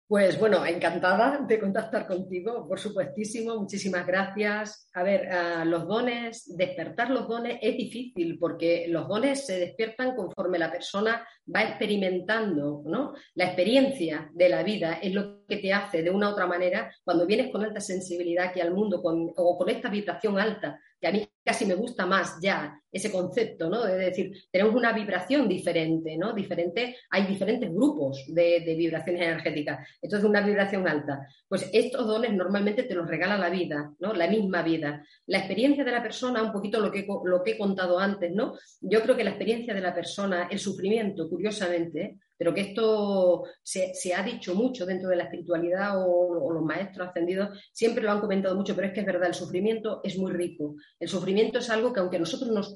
[0.07, 4.87] Pues bueno, encantada de contactar contigo, por supuestísimo, muchísimas gracias.
[4.93, 5.27] A ver,
[5.65, 11.27] los dones, despertar los dones es difícil porque los dones se despiertan conforme la persona
[11.53, 13.13] va experimentando, ¿no?
[13.33, 16.93] La experiencia de la vida es lo que te hace de una u otra manera,
[17.03, 21.07] cuando vienes con alta sensibilidad aquí al mundo con, o con esta vibración alta, que
[21.07, 23.85] a mí casi me gusta más ya ese concepto, ¿no?
[23.85, 26.31] Es decir, tenemos una vibración diferente, ¿no?
[26.31, 29.85] Diferente, hay diferentes grupos de, vibraciones energéticas.
[30.01, 31.27] Entonces, una vibración alta.
[31.49, 34.13] Pues estos dones normalmente te los regala la vida, ¿no?
[34.13, 35.05] La misma vida.
[35.25, 37.05] La experiencia de la persona, un poquito lo que,
[37.51, 38.53] he contado antes, ¿no?
[38.79, 44.13] Yo creo que la experiencia de la persona, el sufrimiento, curiosamente, pero que esto se,
[44.13, 48.55] ha dicho mucho dentro de la espiritualidad o, los maestros ascendidos siempre lo han comentado
[48.55, 50.75] mucho, pero es que es verdad, el sufrimiento es muy rico.
[50.99, 52.73] El sufrimiento es algo que aunque a nosotros nos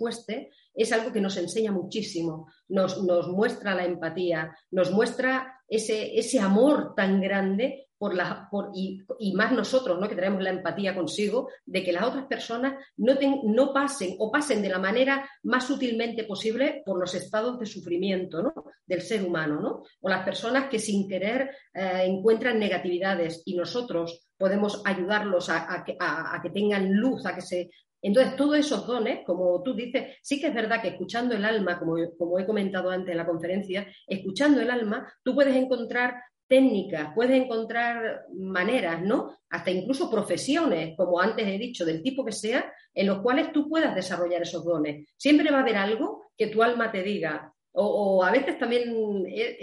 [0.73, 6.39] es algo que nos enseña muchísimo, nos, nos muestra la empatía, nos muestra ese, ese
[6.39, 9.03] amor tan grande por la, por, y,
[9.33, 10.07] más nosotros, ¿no?
[10.07, 14.61] que tenemos la empatía consigo, de que las otras personas no, no pasen o pasen
[14.61, 18.53] de la manera más sutilmente posible por los estados de sufrimiento ¿no?
[18.85, 19.83] del ser humano, ¿no?
[19.99, 26.49] o las personas que sin querer eh, encuentran negatividades y nosotros podemos ayudarlos a, que,
[26.51, 27.69] tengan luz, a que se
[28.01, 31.79] entonces, todos esos dones, como tú dices, sí que es verdad que escuchando el alma,
[31.79, 36.15] como, como, he comentado antes en la conferencia, escuchando el alma, tú puedes encontrar
[36.47, 39.37] técnicas, puedes encontrar maneras, ¿no?
[39.49, 43.69] Hasta incluso profesiones, como antes he dicho, del tipo que sea, en los cuales tú
[43.69, 45.07] puedas desarrollar esos dones.
[45.15, 49.57] Siempre va a haber algo que tu alma te diga, o, a veces también eh,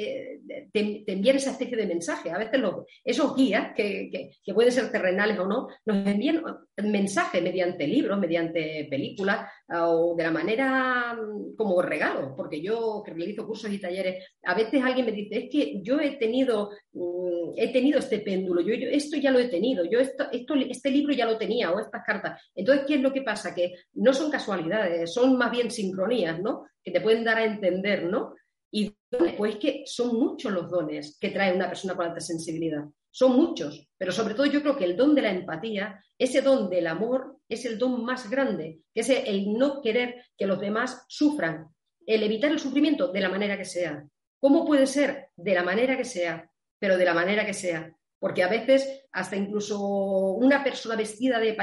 [0.49, 2.31] eh, te, envían esa especie de mensaje.
[2.31, 2.61] A veces
[3.05, 6.43] esos guías, que, pueden ser terrenales o no, nos envían
[6.77, 12.35] mensajes mediante libros, mediante películas o de la manera mm, como regalo.
[12.37, 16.01] Porque yo que realizo cursos y talleres, a veces alguien me dice, es que yo
[16.01, 17.26] he tenido, mm,
[17.57, 21.13] he tenido este péndulo, yo, esto ya lo he tenido, yo esto, esto, este libro
[21.13, 22.43] ya lo tenía o estas cartas.
[22.55, 23.55] Entonces, ¿qué es lo que pasa?
[23.55, 26.65] Que no son casualidades, son más bien sincronías, ¿no?
[26.87, 28.37] que te pueden dar a entender, ¿no?
[28.71, 28.97] Y
[29.37, 32.85] pues que son muchos los dones que trae una persona con alta sensibilidad.
[33.11, 36.71] Son muchos, pero sobre todo yo creo que el don de la empatía, ese don
[36.71, 41.05] del amor, es el don más grande, que es el no querer que los demás
[41.09, 41.67] sufran,
[42.07, 44.07] el evitar el sufrimiento de la manera que sea.
[44.39, 45.31] ¿Cómo puede ser?
[45.35, 46.49] De la manera que sea,
[46.79, 51.55] pero de la manera que sea porque a veces hasta incluso una persona vestida de,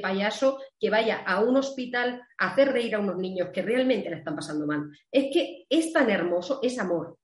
[0.00, 4.16] payaso que vaya a un hospital a hacer reír a unos niños que realmente le
[4.16, 4.90] están pasando mal.
[5.10, 7.18] Es que es tan hermoso, es amor.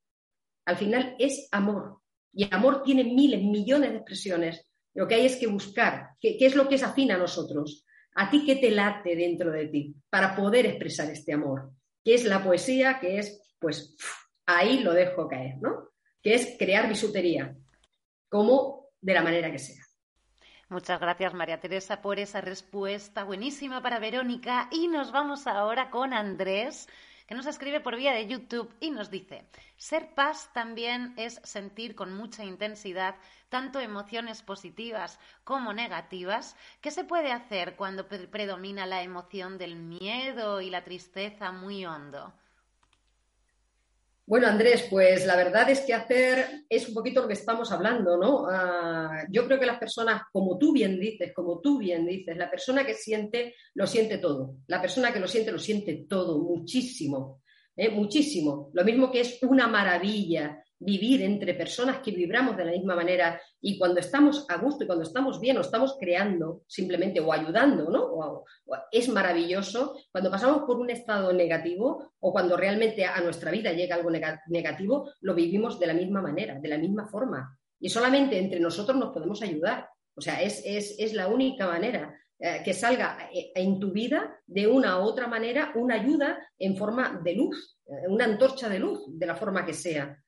[0.65, 1.99] Al final es amor.
[2.33, 4.67] Y el amor tiene miles, millones de expresiones.
[4.95, 7.85] Lo que hay es que buscar qué, es lo que es afín a nosotros.
[8.15, 11.71] A ti qué te late dentro de ti para poder expresar este amor.
[12.05, 13.97] Que es la poesía, que es, pues,
[14.47, 15.92] ahí lo dejo caer, ¿no?
[16.23, 17.55] Que es crear bisutería
[18.29, 19.83] como de la manera que sea.
[20.73, 24.69] Muchas gracias, María Teresa, por esa respuesta buenísima para Verónica.
[24.71, 26.89] Y nos vamos ahora con Andrés,
[27.27, 29.45] que nos escribe por vía de YouTube y nos dice,
[29.77, 33.17] ser paz también es sentir con mucha intensidad
[33.51, 36.57] tanto emociones positivas como negativas.
[36.81, 42.33] ¿Qué se puede hacer cuando predomina la emoción del miedo y la tristeza muy hondo?
[44.25, 48.17] Bueno, Andrés, pues la verdad es que hacer es un poquito lo que estamos hablando,
[48.17, 48.47] ¿no?
[48.49, 52.49] Ah, yo creo que las personas, como tú bien dices, como tú bien dices, la
[52.49, 54.59] persona que siente, lo siente todo.
[54.69, 57.43] La persona que lo siente, lo siente todo, muchísimo,
[57.77, 57.91] ¿eh?
[57.91, 58.71] muchísimo.
[58.75, 63.41] Lo mismo que es una maravilla vivir entre personas que vibramos de la misma manera
[63.61, 67.91] y cuando estamos a gusto y cuando estamos bien o estamos creando simplemente o ayudando,
[67.91, 68.45] ¿no?
[68.91, 69.97] es maravilloso.
[70.11, 75.11] Cuando pasamos por un estado negativo o cuando realmente a nuestra vida llega algo negativo,
[75.21, 77.59] lo vivimos de la misma manera, de la misma forma.
[77.81, 79.89] Y solamente entre nosotros nos podemos ayudar.
[80.15, 82.15] O sea, es, es la única manera
[82.45, 86.77] eh, que salga eh, en tu vida de una u otra manera una ayuda en
[86.77, 90.21] forma de luz, eh, una antorcha de luz, de la forma que sea.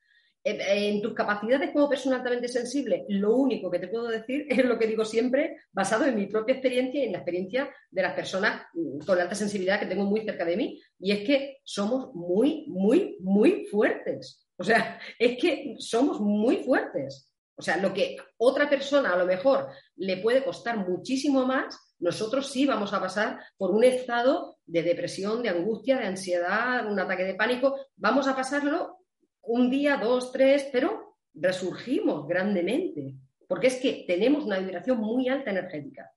[0.45, 4.77] En tus capacidades como persona altamente sensible, lo único que te puedo decir es lo
[4.77, 8.61] que digo siempre, basado en mi propia experiencia y en la experiencia de las personas
[8.73, 12.65] mm, con alta sensibilidad que tengo muy cerca de mí, y es que somos muy,
[12.67, 14.47] muy, muy fuertes.
[14.57, 17.31] O sea, es que somos muy fuertes.
[17.57, 22.51] O sea, lo que otra persona a lo mejor le puede costar muchísimo más, nosotros
[22.51, 27.23] sí vamos a pasar por un estado de depresión, de angustia, de ansiedad, un ataque
[27.23, 27.77] de pánico.
[27.95, 29.04] Vamos a pasarlo
[29.47, 33.15] un día, dos, tres, pero resurgimos grandemente,
[33.47, 36.11] porque es que tenemos una vibración muy alta energética.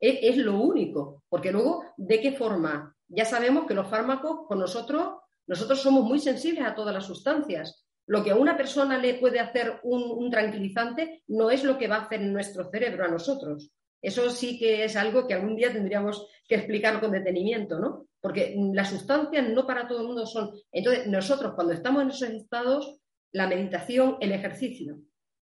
[0.00, 2.94] Es, lo único, porque luego, ¿de qué forma?
[3.08, 5.14] Ya sabemos que los fármacos con nosotros,
[5.46, 7.86] nosotros somos muy sensibles a todas las sustancias.
[8.06, 11.96] Lo que a una persona le puede hacer un, tranquilizante no es lo que va
[11.96, 13.70] a hacer nuestro cerebro a nosotros.
[14.02, 18.06] Eso sí que es algo que algún día tendríamos que explicar con detenimiento, ¿no?
[18.24, 20.50] Porque las sustancias no para todo el mundo son.
[20.72, 22.98] Entonces, nosotros cuando estamos en esos estados,
[23.32, 24.98] la meditación, el ejercicio,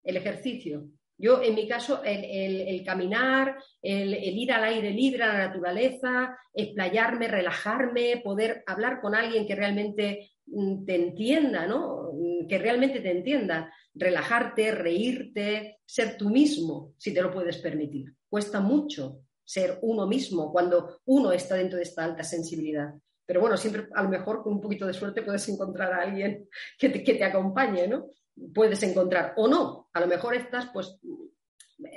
[0.04, 0.90] el ejercicio.
[1.18, 7.30] Yo, en mi caso, el, caminar, el, ir al aire libre, a la naturaleza, explayarme,
[7.30, 12.12] relajarme, poder hablar con alguien que realmente mm, te entienda, ¿no?
[12.12, 13.74] Mm, que realmente te entienda.
[13.94, 18.14] Relajarte, reírte, ser tú mismo, si te lo puedes permitir.
[18.28, 22.94] Cuesta mucho, ser uno mismo cuando uno está dentro de esta alta sensibilidad.
[23.26, 26.48] Pero bueno, siempre a lo mejor con un poquito de suerte puedes encontrar a alguien
[26.78, 28.08] que te, que te acompañe, ¿no?
[28.54, 29.90] Puedes encontrar o no.
[29.94, 31.00] A lo mejor estás pues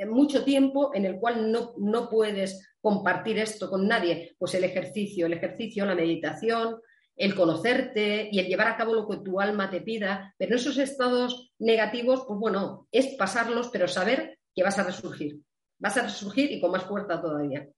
[0.08, 4.36] mucho tiempo en el cual no, no puedes compartir esto con nadie.
[4.38, 6.80] Pues el ejercicio, el ejercicio, la meditación,
[7.16, 10.34] el conocerte y el llevar a cabo lo que tu alma te pida.
[10.38, 15.40] Pero esos estados negativos, pues bueno, es pasarlos, pero saber que vas a resurgir
[15.78, 17.68] vas a resurgir y con más fuerza todavía.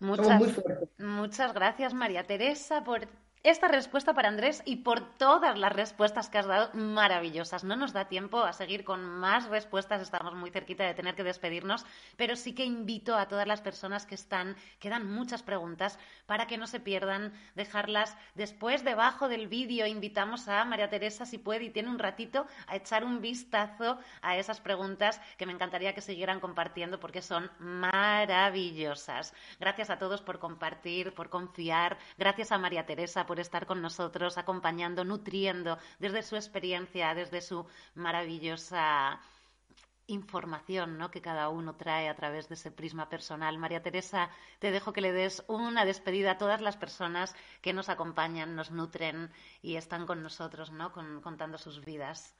[0.00, 0.52] Muchas, muy
[0.98, 3.06] muchas gracias, María Teresa, por
[3.44, 7.62] esta respuesta para Andrés y por todas las respuestas que has dado maravillosas.
[7.62, 11.24] No nos da tiempo a seguir con más respuestas, estamos muy cerquita de tener que
[11.24, 11.84] despedirnos,
[12.16, 16.56] pero sí que invito a todas las personas que están, quedan muchas preguntas, para que
[16.56, 19.86] no se pierdan, dejarlas después debajo del vídeo.
[19.86, 24.38] Invitamos a María Teresa, si puede y tiene un ratito, a echar un vistazo a
[24.38, 29.34] esas preguntas que me encantaría que siguieran compartiendo porque son maravillosas.
[29.60, 31.98] Gracias a todos por compartir, por confiar.
[32.16, 37.40] Gracias a María Teresa por por estar con nosotros, acompañando, nutriendo desde su experiencia, desde
[37.40, 37.66] su
[37.96, 39.18] maravillosa
[40.06, 41.10] información ¿no?
[41.10, 43.58] que cada uno trae a través de ese prisma personal.
[43.58, 44.30] María Teresa,
[44.60, 48.70] te dejo que le des una despedida a todas las personas que nos acompañan, nos
[48.70, 49.32] nutren
[49.62, 50.92] y están con nosotros, ¿no?
[50.92, 52.36] contando sus vidas.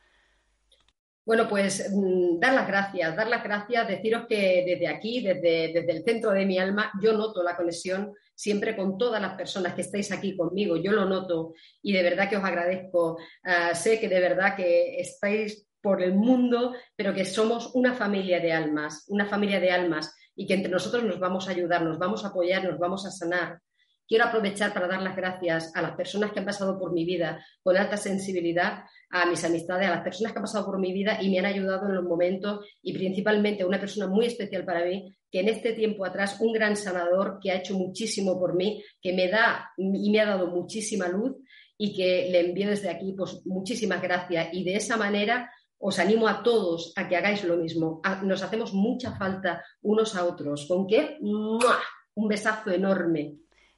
[1.24, 5.92] Bueno, pues mm, dar las gracias, dar las gracias, deciros que desde aquí, desde, desde
[5.92, 9.82] el centro de mi alma, yo noto la conexión siempre con todas las personas que
[9.82, 13.18] estáis aquí conmigo, yo lo noto y de verdad que os agradezco.
[13.44, 18.40] Ah, sé que de verdad que estáis por el mundo, pero que somos una familia
[18.40, 21.98] de almas, una familia de almas y que entre nosotros nos vamos a ayudar, nos
[21.98, 23.60] vamos a apoyar, nos vamos a sanar.
[24.06, 27.44] Quiero aprovechar para dar las gracias a las personas que han pasado por mi vida
[27.62, 31.18] con alta sensibilidad, a mis amistades, a las personas que han pasado por mi vida
[31.22, 34.84] y me han ayudado en los momentos y principalmente a una persona muy especial para
[34.84, 38.82] mí, que en este tiempo atrás, un gran sanador que ha hecho muchísimo por mí,
[39.00, 41.36] que me da y me ha dado muchísima luz
[41.76, 46.28] y que le envío desde aquí pues muchísimas gracias y de esa manera os animo
[46.28, 48.00] a todos a que hagáis lo mismo.
[48.22, 50.66] Nos hacemos mucha falta unos a otros.
[50.66, 51.18] ¿Con qué?
[51.20, 53.34] Un besazo enorme.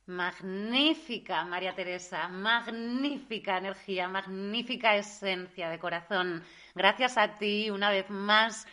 [0.07, 6.45] Magnífica, María Teresa, magnífica energía, magnífica esencia de corazón.
[6.77, 8.69] Gracias a ti una vez más.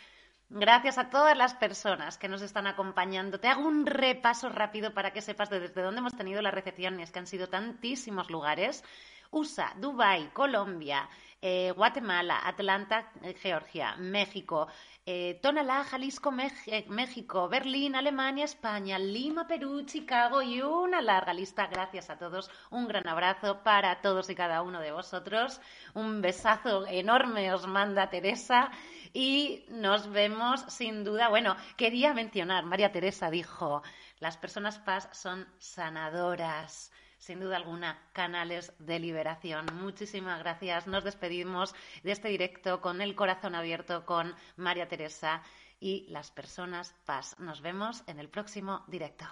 [0.48, 3.40] Gracias a todas las personas que nos están acompañando.
[3.40, 7.18] Te hago un repaso rápido para que sepas desde dónde hemos tenido las recepciones, que
[7.18, 8.84] han sido tantísimos lugares.
[9.32, 11.08] USA, Dubai, Colombia,
[11.46, 14.66] eh, Guatemala, Atlanta, eh, Georgia, México,
[15.04, 21.66] eh, Tonalá, Jalisco, México, Berlín, Alemania, España, Lima, Perú, Chicago y una larga lista.
[21.66, 22.50] Gracias a todos.
[22.70, 25.60] Un gran abrazo para todos y cada uno de vosotros.
[25.92, 28.70] Un besazo enorme os manda Teresa
[29.12, 31.28] y nos vemos sin duda.
[31.28, 33.82] Bueno, quería mencionar, María Teresa dijo,
[34.18, 36.90] las personas paz son sanadoras
[37.24, 39.64] sin duda alguna, canales de liberación.
[39.74, 40.86] Muchísimas gracias.
[40.86, 45.42] Nos despedimos de este directo con el corazón abierto con María Teresa
[45.80, 47.36] y las personas paz.
[47.38, 49.24] Nos vemos en el próximo directo.